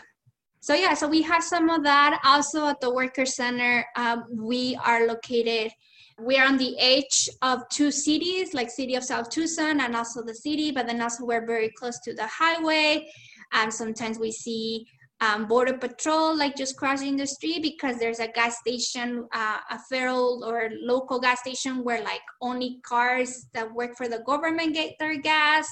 So 0.60 0.74
yeah 0.74 0.94
so 0.94 1.08
we 1.08 1.22
have 1.24 1.44
some 1.44 1.70
of 1.70 1.84
that. 1.84 2.20
Also 2.24 2.68
at 2.68 2.82
the 2.82 2.94
worker 2.94 3.26
center 3.26 3.86
um, 3.96 4.26
we 4.30 4.78
are 4.84 5.08
located 5.08 5.72
we 6.20 6.38
are 6.38 6.48
on 6.48 6.58
the 6.58 6.78
edge 6.80 7.30
of 7.44 7.68
two 7.70 7.92
cities 7.92 8.54
like 8.54 8.70
city 8.72 8.96
of 8.96 9.04
south 9.04 9.30
tucson 9.30 9.80
and 9.82 9.96
also 9.96 10.24
the 10.24 10.34
city 10.34 10.72
but 10.72 10.88
then 10.88 11.00
also 11.00 11.26
we're 11.26 11.46
very 11.46 11.70
close 11.78 12.00
to 12.00 12.14
the 12.14 12.26
highway 12.26 13.08
and 13.54 13.74
sometimes 13.74 14.20
we 14.20 14.32
see 14.32 14.88
um, 15.20 15.48
border 15.48 15.78
patrol 15.78 16.38
like 16.38 16.56
just 16.56 16.78
crossing 16.78 17.18
the 17.18 17.26
street 17.26 17.64
because 17.64 17.98
there's 17.98 18.20
a 18.20 18.28
gas 18.28 18.60
station, 18.60 19.28
uh, 19.34 19.58
a 19.72 19.80
federal 19.90 20.44
or 20.46 20.70
local 20.82 21.20
gas 21.20 21.40
station 21.40 21.84
where 21.84 22.04
like 22.04 22.22
only 22.42 22.80
cars 22.84 23.48
that 23.54 23.74
work 23.74 23.98
for 23.98 24.08
the 24.08 24.20
government 24.28 24.76
get 24.76 24.94
their 25.00 25.18
gas. 25.18 25.68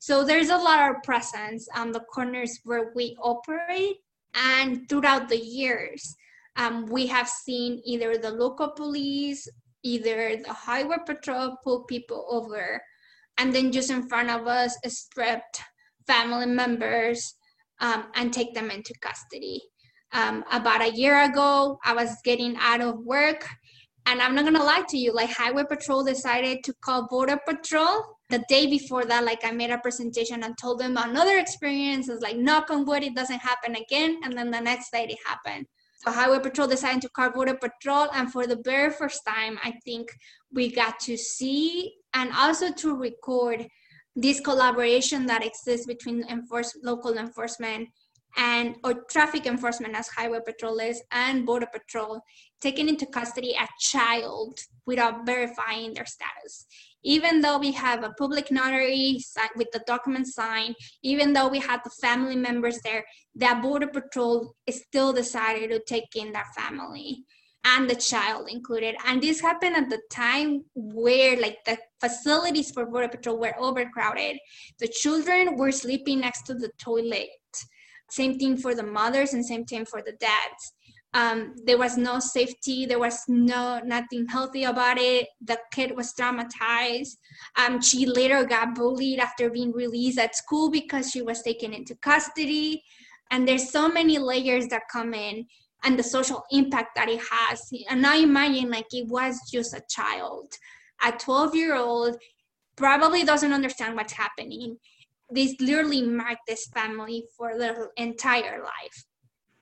So 0.00 0.24
there's 0.24 0.50
a 0.50 0.56
lot 0.56 0.90
of 0.90 1.02
presence 1.02 1.66
on 1.74 1.92
the 1.92 2.04
corners 2.12 2.60
where 2.64 2.92
we 2.94 3.16
operate. 3.22 3.96
And 4.34 4.88
throughout 4.88 5.28
the 5.28 5.38
years, 5.38 6.14
um, 6.56 6.86
we 6.86 7.06
have 7.06 7.28
seen 7.28 7.80
either 7.84 8.18
the 8.18 8.32
local 8.32 8.70
police, 8.70 9.48
either 9.82 10.36
the 10.36 10.52
highway 10.52 10.96
patrol 11.06 11.56
pull 11.64 11.84
people 11.84 12.26
over, 12.28 12.82
and 13.38 13.54
then 13.54 13.72
just 13.72 13.90
in 13.90 14.08
front 14.08 14.30
of 14.30 14.46
us 14.46 14.76
is 14.84 14.98
stripped 14.98 15.60
family 16.06 16.46
members 16.46 17.34
um, 17.80 18.06
and 18.14 18.32
take 18.32 18.54
them 18.54 18.70
into 18.70 18.94
custody. 19.00 19.60
Um, 20.12 20.44
about 20.52 20.82
a 20.82 20.94
year 20.94 21.24
ago, 21.24 21.78
I 21.84 21.92
was 21.92 22.10
getting 22.24 22.56
out 22.58 22.80
of 22.80 22.98
work, 23.04 23.46
and 24.06 24.20
I'm 24.22 24.34
not 24.34 24.44
gonna 24.44 24.62
lie 24.62 24.84
to 24.88 24.96
you, 24.96 25.12
like 25.12 25.30
Highway 25.30 25.64
Patrol 25.68 26.04
decided 26.04 26.62
to 26.64 26.74
call 26.84 27.08
Border 27.08 27.38
Patrol. 27.46 28.18
The 28.30 28.44
day 28.48 28.66
before 28.66 29.04
that, 29.06 29.24
like 29.24 29.44
I 29.44 29.50
made 29.50 29.70
a 29.70 29.78
presentation 29.78 30.44
and 30.44 30.56
told 30.56 30.78
them 30.78 30.96
another 30.96 31.38
experience. 31.38 32.08
It's 32.08 32.22
like 32.22 32.36
knock 32.36 32.70
on 32.70 32.84
wood, 32.84 33.02
it 33.02 33.14
doesn't 33.14 33.40
happen 33.40 33.76
again. 33.76 34.20
And 34.24 34.36
then 34.36 34.50
the 34.50 34.60
next 34.60 34.90
day 34.92 35.06
it 35.08 35.18
happened. 35.26 35.66
So 36.04 36.12
Highway 36.12 36.40
Patrol 36.40 36.68
decided 36.68 37.02
to 37.02 37.08
call 37.08 37.30
Border 37.30 37.54
Patrol, 37.54 38.08
and 38.12 38.30
for 38.30 38.46
the 38.46 38.60
very 38.62 38.90
first 38.90 39.22
time, 39.26 39.58
I 39.64 39.72
think 39.84 40.08
we 40.52 40.70
got 40.70 41.00
to 41.00 41.16
see 41.16 41.94
and 42.12 42.30
also 42.32 42.72
to 42.72 42.94
record 42.94 43.66
this 44.16 44.40
collaboration 44.40 45.26
that 45.26 45.44
exists 45.44 45.86
between 45.86 46.24
enforce, 46.28 46.76
local 46.82 47.16
enforcement 47.18 47.88
and 48.36 48.76
or 48.82 49.04
traffic 49.10 49.46
enforcement 49.46 49.94
as 49.94 50.08
highway 50.08 50.40
patrol 50.44 50.78
is 50.78 51.00
and 51.12 51.46
border 51.46 51.68
patrol 51.72 52.20
taking 52.60 52.88
into 52.88 53.06
custody 53.06 53.54
a 53.60 53.68
child 53.78 54.58
without 54.86 55.24
verifying 55.24 55.94
their 55.94 56.06
status. 56.06 56.66
Even 57.04 57.40
though 57.40 57.58
we 57.58 57.70
have 57.72 58.02
a 58.02 58.14
public 58.18 58.50
notary 58.50 59.20
with 59.56 59.70
the 59.72 59.82
document 59.86 60.26
signed 60.26 60.74
even 61.02 61.32
though 61.32 61.48
we 61.48 61.60
had 61.60 61.80
the 61.84 61.90
family 62.00 62.36
members 62.36 62.78
there 62.80 63.04
that 63.34 63.62
border 63.62 63.86
patrol 63.86 64.54
still 64.70 65.12
decided 65.12 65.70
to 65.70 65.80
take 65.86 66.16
in 66.16 66.32
their 66.32 66.46
family 66.56 67.24
and 67.64 67.88
the 67.88 67.94
child 67.94 68.48
included. 68.50 68.94
And 69.06 69.22
this 69.22 69.40
happened 69.40 69.76
at 69.76 69.88
the 69.88 70.00
time 70.10 70.64
where 70.74 71.40
like 71.40 71.58
the 71.64 71.78
facilities 72.00 72.70
for 72.70 72.86
Border 72.86 73.08
Patrol 73.08 73.38
were 73.38 73.54
overcrowded. 73.58 74.38
The 74.80 74.88
children 74.88 75.56
were 75.56 75.72
sleeping 75.72 76.20
next 76.20 76.42
to 76.42 76.54
the 76.54 76.70
toilet. 76.78 77.28
Same 78.10 78.38
thing 78.38 78.56
for 78.56 78.74
the 78.74 78.82
mothers 78.82 79.32
and 79.32 79.44
same 79.44 79.64
thing 79.64 79.86
for 79.86 80.02
the 80.02 80.12
dads. 80.12 80.74
Um, 81.14 81.54
there 81.64 81.78
was 81.78 81.96
no 81.96 82.18
safety. 82.18 82.86
There 82.86 82.98
was 82.98 83.20
no 83.28 83.80
nothing 83.84 84.26
healthy 84.26 84.64
about 84.64 84.98
it. 84.98 85.28
The 85.40 85.58
kid 85.72 85.96
was 85.96 86.12
traumatized. 86.12 87.16
Um, 87.56 87.80
she 87.80 88.04
later 88.04 88.44
got 88.44 88.74
bullied 88.74 89.20
after 89.20 89.48
being 89.48 89.72
released 89.72 90.18
at 90.18 90.36
school 90.36 90.70
because 90.70 91.10
she 91.10 91.22
was 91.22 91.40
taken 91.40 91.72
into 91.72 91.94
custody. 91.96 92.82
And 93.30 93.48
there's 93.48 93.70
so 93.70 93.88
many 93.88 94.18
layers 94.18 94.66
that 94.68 94.82
come 94.92 95.14
in 95.14 95.46
and 95.84 95.98
the 95.98 96.02
social 96.02 96.44
impact 96.50 96.96
that 96.96 97.08
it 97.08 97.20
has. 97.30 97.70
And 97.88 98.02
now 98.02 98.16
imagine 98.16 98.70
like 98.70 98.86
it 98.92 99.08
was 99.08 99.38
just 99.50 99.74
a 99.74 99.82
child, 99.88 100.52
a 101.04 101.12
12 101.12 101.54
year 101.54 101.76
old, 101.76 102.16
probably 102.76 103.22
doesn't 103.22 103.52
understand 103.52 103.94
what's 103.94 104.14
happening. 104.14 104.78
This 105.30 105.54
literally 105.60 106.02
marked 106.02 106.46
this 106.46 106.66
family 106.68 107.24
for 107.36 107.58
their 107.58 107.90
entire 107.96 108.62
life. 108.62 109.04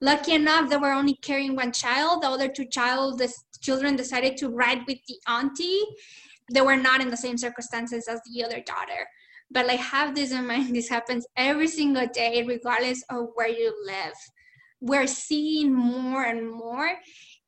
Lucky 0.01 0.35
enough, 0.35 0.69
they 0.69 0.77
were 0.77 0.93
only 0.93 1.15
carrying 1.15 1.55
one 1.55 1.73
child. 1.73 2.23
The 2.23 2.29
other 2.29 2.49
two 2.49 2.67
child, 2.67 3.19
the 3.19 3.33
children 3.61 3.95
decided 3.95 4.37
to 4.39 4.49
ride 4.49 4.81
with 4.89 4.99
the 5.07 5.17
auntie. 5.29 5.81
They 6.53 6.61
were 6.61 6.77
not 6.77 7.01
in 7.01 7.11
the 7.11 7.17
same 7.17 7.39
circumstances 7.39 8.09
as 8.09 8.21
the 8.27 8.45
other 8.45 8.61
daughter 8.61 9.07
But 9.51 9.67
like 9.67 9.79
have 9.79 10.15
this 10.15 10.33
in 10.33 10.47
mind, 10.47 10.75
this 10.77 10.89
happens 10.89 11.27
every 11.37 11.69
single 11.69 12.07
day, 12.09 12.43
regardless 12.43 13.05
of 13.11 13.29
where 13.35 13.49
you 13.49 13.73
live. 13.87 14.15
We're 14.83 15.07
seeing 15.07 15.73
more 15.73 16.25
and 16.25 16.51
more 16.51 16.91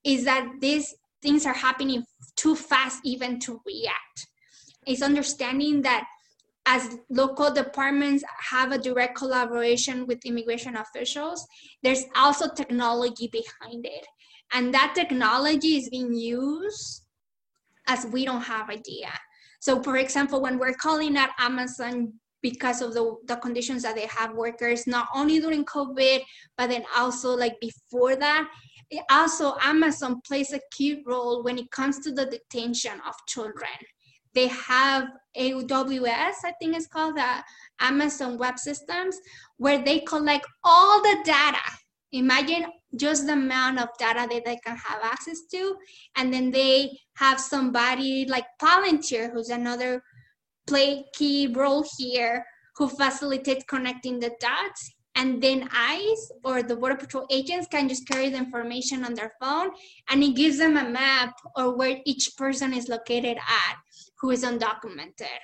is 0.04 0.24
that 0.24 0.46
these 0.60 0.94
things 1.20 1.44
are 1.44 1.54
happening 1.54 2.04
too 2.36 2.54
fast 2.54 3.00
even 3.04 3.40
to 3.40 3.60
react. 3.66 4.28
It's 4.86 5.02
understanding 5.02 5.82
that 5.82 6.06
as 6.66 6.96
local 7.10 7.50
departments 7.50 8.24
have 8.38 8.72
a 8.72 8.78
direct 8.78 9.16
collaboration 9.16 10.06
with 10.06 10.24
immigration 10.24 10.76
officials, 10.76 11.46
there's 11.82 12.04
also 12.14 12.48
technology 12.48 13.28
behind 13.28 13.84
it. 13.84 14.06
And 14.52 14.72
that 14.72 14.94
technology 14.94 15.76
is 15.76 15.90
being 15.90 16.14
used 16.14 17.02
as 17.86 18.06
we 18.06 18.24
don't 18.24 18.42
have 18.42 18.70
idea. 18.70 19.10
So 19.60 19.82
for 19.82 19.96
example, 19.96 20.40
when 20.40 20.58
we're 20.58 20.74
calling 20.74 21.16
out 21.16 21.30
Amazon 21.38 22.12
because 22.44 22.82
of 22.82 22.92
the, 22.92 23.16
the 23.24 23.36
conditions 23.36 23.82
that 23.82 23.94
they 23.94 24.06
have 24.06 24.34
workers, 24.34 24.86
not 24.86 25.08
only 25.14 25.40
during 25.40 25.64
COVID, 25.64 26.20
but 26.58 26.68
then 26.68 26.84
also 26.94 27.34
like 27.34 27.58
before 27.58 28.16
that, 28.16 28.46
also 29.10 29.54
Amazon 29.62 30.20
plays 30.26 30.52
a 30.52 30.60
key 30.70 31.02
role 31.06 31.42
when 31.42 31.56
it 31.56 31.70
comes 31.70 32.00
to 32.00 32.12
the 32.12 32.26
detention 32.26 33.00
of 33.08 33.14
children. 33.26 33.72
They 34.34 34.48
have 34.48 35.08
AWS, 35.38 36.34
I 36.44 36.52
think 36.60 36.76
it's 36.76 36.86
called 36.86 37.16
the 37.16 37.42
Amazon 37.80 38.36
Web 38.36 38.58
Systems, 38.58 39.18
where 39.56 39.82
they 39.82 40.00
collect 40.00 40.46
all 40.64 41.00
the 41.00 41.16
data. 41.24 41.64
Imagine 42.12 42.66
just 42.94 43.26
the 43.26 43.32
amount 43.32 43.80
of 43.80 43.88
data 43.98 44.28
that 44.30 44.44
they 44.44 44.58
can 44.66 44.76
have 44.76 45.00
access 45.02 45.40
to. 45.50 45.76
And 46.16 46.32
then 46.32 46.50
they 46.50 46.90
have 47.16 47.40
somebody 47.40 48.26
like 48.28 48.44
Palantir, 48.60 49.32
who's 49.32 49.48
another 49.48 50.02
play 50.66 51.04
key 51.14 51.48
role 51.48 51.84
here, 51.98 52.44
who 52.76 52.88
facilitates 52.88 53.64
connecting 53.68 54.18
the 54.18 54.32
dots. 54.40 54.90
And 55.16 55.40
then 55.40 55.68
ICE 55.72 56.32
or 56.42 56.64
the 56.64 56.74
Border 56.74 56.96
Patrol 56.96 57.26
agents 57.30 57.68
can 57.70 57.88
just 57.88 58.08
carry 58.08 58.30
the 58.30 58.38
information 58.38 59.04
on 59.04 59.14
their 59.14 59.32
phone 59.40 59.70
and 60.10 60.24
it 60.24 60.34
gives 60.34 60.58
them 60.58 60.76
a 60.76 60.88
map 60.88 61.34
or 61.54 61.76
where 61.76 62.00
each 62.04 62.32
person 62.36 62.74
is 62.74 62.88
located 62.88 63.36
at 63.36 63.76
who 64.18 64.30
is 64.30 64.42
undocumented. 64.42 65.38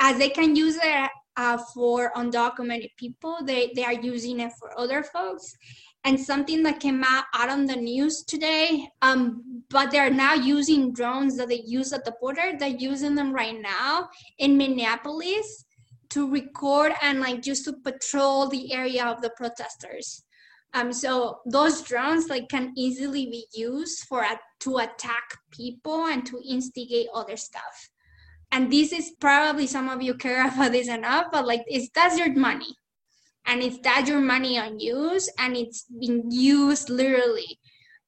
As 0.00 0.16
they 0.16 0.30
can 0.30 0.56
use 0.56 0.78
it 0.82 1.10
uh, 1.36 1.58
for 1.74 2.10
undocumented 2.16 2.90
people, 2.96 3.38
they, 3.44 3.72
they 3.76 3.84
are 3.84 3.92
using 3.92 4.40
it 4.40 4.52
for 4.58 4.78
other 4.78 5.02
folks. 5.02 5.54
And 6.04 6.18
something 6.18 6.64
that 6.64 6.80
came 6.80 7.04
out, 7.04 7.24
out 7.32 7.48
on 7.48 7.66
the 7.66 7.76
news 7.76 8.24
today, 8.24 8.88
um, 9.02 9.62
but 9.70 9.92
they're 9.92 10.10
now 10.10 10.34
using 10.34 10.92
drones 10.92 11.36
that 11.36 11.48
they 11.48 11.62
use 11.64 11.92
at 11.92 12.04
the 12.04 12.14
border. 12.20 12.52
They're 12.58 12.68
using 12.68 13.14
them 13.14 13.32
right 13.32 13.60
now 13.60 14.08
in 14.38 14.56
Minneapolis 14.56 15.64
to 16.10 16.28
record 16.28 16.92
and 17.02 17.20
like 17.20 17.40
just 17.40 17.64
to 17.66 17.74
patrol 17.84 18.48
the 18.48 18.72
area 18.72 19.04
of 19.06 19.22
the 19.22 19.30
protesters. 19.36 20.24
Um, 20.74 20.92
so 20.92 21.40
those 21.46 21.82
drones 21.82 22.28
like 22.28 22.48
can 22.48 22.72
easily 22.76 23.26
be 23.26 23.46
used 23.54 24.04
for 24.08 24.22
a, 24.22 24.40
to 24.60 24.78
attack 24.78 25.38
people 25.52 26.06
and 26.06 26.26
to 26.26 26.42
instigate 26.44 27.06
other 27.14 27.36
stuff 27.36 27.90
and 28.52 28.70
this 28.70 28.92
is 28.92 29.12
probably 29.18 29.66
some 29.66 29.88
of 29.88 30.00
you 30.02 30.14
care 30.14 30.46
about 30.54 30.72
this 30.72 30.88
enough 30.88 31.26
but 31.32 31.46
like 31.46 31.64
it's 31.66 31.88
that's 31.94 32.18
your 32.18 32.32
money 32.34 32.76
and 33.46 33.62
it's 33.62 33.78
that 33.80 34.06
your 34.06 34.20
money 34.20 34.58
on 34.58 34.78
use 34.78 35.30
and 35.38 35.56
it's 35.56 35.84
being 36.00 36.30
used 36.30 36.88
literally 36.88 37.58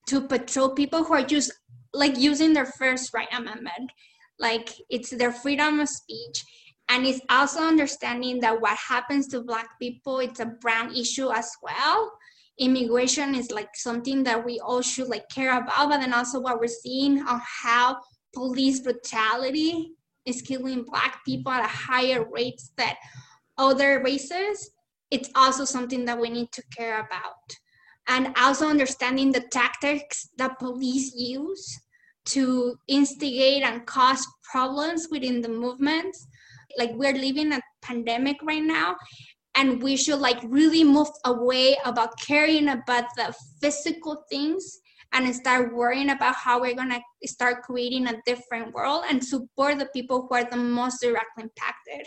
to 0.09 0.21
patrol 0.21 0.71
people 0.71 1.03
who 1.05 1.15
are 1.15 1.25
just 1.25 1.53
like 1.93 2.17
using 2.19 2.53
their 2.53 2.67
first 2.67 3.13
right 3.15 3.29
amendment. 3.33 3.91
Like 4.39 4.71
it's 4.91 5.11
their 5.11 5.33
freedom 5.33 5.81
of 5.81 5.89
speech. 5.89 6.45
And 6.89 7.07
it's 7.07 7.21
also 7.31 7.61
understanding 7.61 8.41
that 8.41 8.61
what 8.61 8.77
happens 8.77 9.29
to 9.29 9.43
black 9.43 9.69
people 9.81 10.19
it's 10.19 10.41
a 10.41 10.47
brown 10.61 10.95
issue 10.95 11.31
as 11.33 11.51
well. 11.63 12.13
Immigration 12.59 13.35
is 13.35 13.51
like 13.51 13.71
something 13.75 14.23
that 14.25 14.45
we 14.45 14.61
all 14.61 14.83
should 14.83 15.09
like 15.09 15.29
care 15.29 15.59
about 15.59 15.89
but 15.89 15.99
then 15.99 16.13
also 16.13 16.41
what 16.41 16.61
we're 16.61 16.69
seeing 16.69 17.21
on 17.27 17.41
how 17.63 17.99
police 18.33 18.81
brutality 18.81 19.93
is 20.25 20.43
killing 20.43 20.85
black 20.85 21.25
people 21.25 21.51
at 21.51 21.65
a 21.65 21.69
higher 21.69 22.25
rates 22.31 22.73
than 22.77 22.95
other 23.59 24.03
races 24.05 24.71
it's 25.11 25.31
also 25.35 25.65
something 25.65 26.05
that 26.05 26.19
we 26.19 26.29
need 26.29 26.51
to 26.53 26.63
care 26.77 27.01
about 27.01 27.57
and 28.09 28.35
also 28.37 28.69
understanding 28.69 29.33
the 29.33 29.45
tactics 29.51 30.29
that 30.37 30.59
police 30.59 31.15
use 31.15 31.81
to 32.27 32.77
instigate 32.89 33.63
and 33.63 33.87
cause 33.87 34.27
problems 34.51 35.09
within 35.11 35.41
the 35.41 35.49
movements 35.49 36.27
like 36.79 36.91
we're 36.95 37.15
living 37.15 37.53
a 37.53 37.61
pandemic 37.83 38.37
right 38.43 38.63
now 38.63 38.97
and 39.57 39.83
we 39.83 39.97
should 39.97 40.19
like 40.19 40.41
really 40.45 40.83
move 40.83 41.09
away 41.25 41.77
about 41.85 42.19
caring 42.21 42.69
about 42.69 43.05
the 43.17 43.35
physical 43.61 44.25
things 44.29 44.81
and 45.13 45.35
start 45.35 45.75
worrying 45.75 46.11
about 46.11 46.35
how 46.35 46.61
we're 46.61 46.75
to 46.75 47.01
start 47.25 47.63
creating 47.63 48.09
a 48.09 48.21
different 48.27 48.75
world 48.75 49.05
and 49.09 49.25
support 49.25 49.79
the 49.79 49.87
people 49.87 50.27
who 50.29 50.35
are 50.35 50.45
the 50.45 50.57
most 50.57 51.01
directly 51.01 51.45
impacted. 51.45 52.07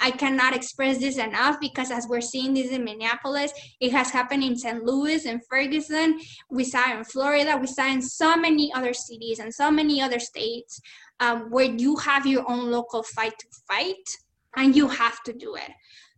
I 0.00 0.10
cannot 0.10 0.54
express 0.54 0.98
this 0.98 1.18
enough 1.18 1.60
because 1.60 1.90
as 1.90 2.06
we're 2.08 2.20
seeing 2.20 2.54
this 2.54 2.70
in 2.70 2.84
Minneapolis, 2.84 3.52
it 3.80 3.92
has 3.92 4.10
happened 4.10 4.42
in 4.42 4.56
St. 4.56 4.84
Louis 4.84 5.26
and 5.26 5.40
Ferguson. 5.48 6.18
We 6.50 6.64
saw 6.64 6.90
it 6.90 6.98
in 6.98 7.04
Florida. 7.04 7.56
We 7.56 7.66
saw 7.66 7.86
it 7.86 7.94
in 7.94 8.02
so 8.02 8.36
many 8.36 8.72
other 8.72 8.94
cities 8.94 9.38
and 9.38 9.52
so 9.52 9.70
many 9.70 10.00
other 10.00 10.18
states 10.18 10.80
um, 11.20 11.50
where 11.50 11.66
you 11.70 11.96
have 11.96 12.26
your 12.26 12.48
own 12.50 12.70
local 12.70 13.02
fight 13.02 13.38
to 13.38 13.46
fight 13.66 14.08
and 14.56 14.74
you 14.74 14.88
have 14.88 15.22
to 15.24 15.32
do 15.32 15.54
it. 15.54 15.70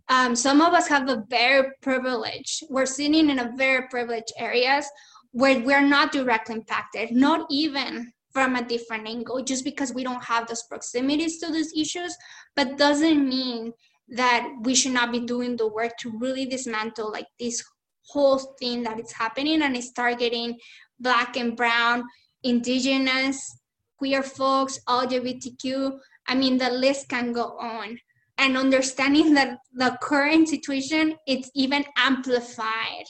Um, 0.09 0.35
some 0.35 0.61
of 0.61 0.75
us 0.75 0.89
have 0.89 1.09
a 1.09 1.25
very 1.29 1.71
privilege. 1.83 2.65
We're 2.69 2.87
sitting 2.87 3.31
in 3.31 3.39
a 3.39 3.53
very 3.57 3.87
privileged 3.89 4.33
areas 4.37 4.87
where 5.33 5.61
we're 5.61 5.87
not 5.87 6.11
directly 6.11 6.57
impacted, 6.57 7.13
not 7.13 7.47
even 7.51 8.13
from 8.33 8.57
a 8.57 8.67
different 8.67 9.09
angle, 9.09 9.43
just 9.43 9.65
because 9.65 9.93
we 9.93 10.05
don't 10.05 10.25
have 10.25 10.47
those 10.47 10.63
proximities 10.65 11.39
to 11.39 11.53
these 11.53 11.73
issues, 11.77 12.17
but 12.55 12.79
doesn't 12.79 13.29
mean 13.29 13.73
that 14.09 14.49
we 14.63 14.75
should 14.75 14.93
not 14.93 15.13
be 15.13 15.21
doing 15.21 15.57
the 15.57 15.69
work 15.69 15.97
to 15.99 16.13
really 16.19 16.45
dismantle 16.47 17.11
like 17.11 17.27
this 17.39 17.63
whole 18.07 18.39
thing 18.59 18.83
that 18.83 18.99
is 18.99 19.13
happening 19.13 19.63
and 19.63 19.77
it's 19.77 19.93
targeting 19.93 20.59
black 20.99 21.37
and 21.37 21.57
brown, 21.57 22.05
indigenous, 22.43 23.57
queer 23.97 24.23
folks, 24.23 24.79
LGBTQ. 24.89 25.99
I 26.27 26.35
mean, 26.35 26.59
the 26.59 26.71
list 26.71 27.09
can 27.09 27.33
go 27.33 27.57
on. 27.59 27.99
And 28.39 28.57
understanding 28.57 29.35
that 29.35 29.59
the 29.75 29.99
current 30.01 30.49
situation, 30.49 31.17
it's 31.27 31.51
even 31.55 31.85
amplified 31.97 33.05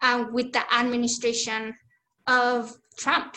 um, 0.00 0.32
with 0.32 0.52
the 0.52 0.62
administration 0.74 1.74
of 2.26 2.74
Trump. 2.96 3.36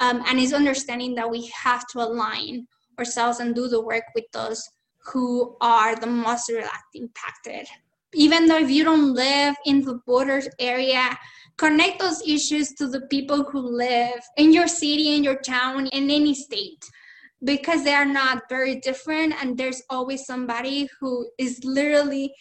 Um, 0.00 0.22
and 0.26 0.40
it's 0.40 0.52
understanding 0.52 1.14
that 1.16 1.30
we 1.30 1.46
have 1.48 1.86
to 1.88 2.00
align 2.00 2.66
ourselves 2.98 3.40
and 3.40 3.54
do 3.54 3.68
the 3.68 3.80
work 3.80 4.04
with 4.14 4.24
those 4.32 4.66
who 5.04 5.56
are 5.60 5.94
the 5.94 6.06
most 6.06 6.50
impacted. 6.94 7.66
Even 8.12 8.46
though 8.46 8.58
if 8.58 8.70
you 8.70 8.82
don't 8.82 9.14
live 9.14 9.54
in 9.66 9.82
the 9.82 10.00
borders 10.06 10.48
area, 10.58 11.16
connect 11.56 12.00
those 12.00 12.22
issues 12.26 12.72
to 12.72 12.88
the 12.88 13.02
people 13.02 13.44
who 13.44 13.60
live 13.60 14.20
in 14.36 14.52
your 14.52 14.66
city, 14.66 15.14
in 15.14 15.22
your 15.22 15.40
town, 15.40 15.86
in 15.88 16.10
any 16.10 16.34
state, 16.34 16.84
because 17.44 17.84
they 17.84 17.94
are 17.94 18.04
not 18.04 18.42
very 18.48 18.76
different. 18.80 19.34
And 19.40 19.56
there's 19.56 19.82
always 19.90 20.26
somebody 20.26 20.88
who 20.98 21.28
is 21.38 21.62
literally 21.62 22.34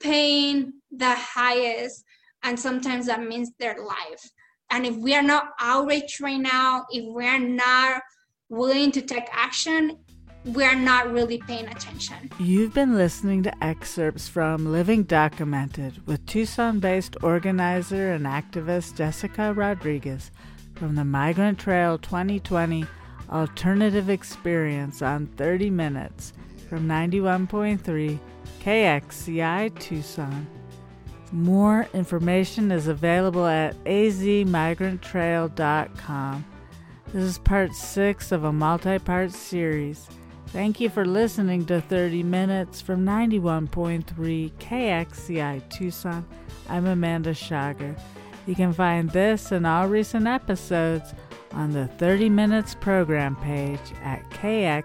paying 0.00 0.74
the 0.90 1.14
highest 1.14 2.04
and 2.42 2.60
sometimes 2.60 3.06
that 3.06 3.22
means 3.22 3.50
their 3.58 3.82
life. 3.82 4.30
And 4.74 4.84
if 4.84 4.96
we 4.96 5.14
are 5.14 5.22
not 5.22 5.50
outraged 5.60 6.20
right 6.20 6.40
now, 6.40 6.84
if 6.90 7.04
we 7.14 7.24
are 7.28 7.38
not 7.38 8.02
willing 8.48 8.90
to 8.90 9.02
take 9.02 9.28
action, 9.30 9.96
we 10.46 10.64
are 10.64 10.74
not 10.74 11.12
really 11.12 11.38
paying 11.38 11.68
attention. 11.68 12.28
You've 12.40 12.74
been 12.74 12.96
listening 12.96 13.44
to 13.44 13.64
excerpts 13.64 14.26
from 14.26 14.72
Living 14.72 15.04
DACAmented 15.04 16.04
with 16.08 16.26
Tucson 16.26 16.80
based 16.80 17.16
organizer 17.22 18.14
and 18.14 18.26
activist 18.26 18.96
Jessica 18.96 19.54
Rodriguez 19.54 20.32
from 20.74 20.96
the 20.96 21.04
Migrant 21.04 21.60
Trail 21.60 21.96
2020 21.96 22.84
Alternative 23.30 24.10
Experience 24.10 25.02
on 25.02 25.28
30 25.36 25.70
Minutes 25.70 26.32
from 26.68 26.88
91.3 26.88 28.18
KXCI 28.60 29.78
Tucson. 29.78 30.48
More 31.34 31.86
information 31.92 32.70
is 32.70 32.86
available 32.86 33.44
at 33.44 33.74
azmigranttrail.com. 33.82 36.44
This 37.12 37.24
is 37.24 37.38
part 37.38 37.74
six 37.74 38.30
of 38.30 38.44
a 38.44 38.52
multi 38.52 39.00
part 39.00 39.32
series. 39.32 40.06
Thank 40.46 40.78
you 40.78 40.88
for 40.88 41.04
listening 41.04 41.66
to 41.66 41.80
30 41.80 42.22
Minutes 42.22 42.80
from 42.80 43.04
91.3 43.04 44.52
KXCI 44.52 45.68
Tucson. 45.70 46.24
I'm 46.68 46.86
Amanda 46.86 47.34
Schager. 47.34 47.96
You 48.46 48.54
can 48.54 48.72
find 48.72 49.10
this 49.10 49.50
and 49.50 49.66
all 49.66 49.88
recent 49.88 50.28
episodes 50.28 51.14
on 51.50 51.72
the 51.72 51.88
30 51.88 52.28
Minutes 52.28 52.76
program 52.76 53.34
page 53.34 53.80
at 54.04 54.22
kxci.org. 54.30 54.84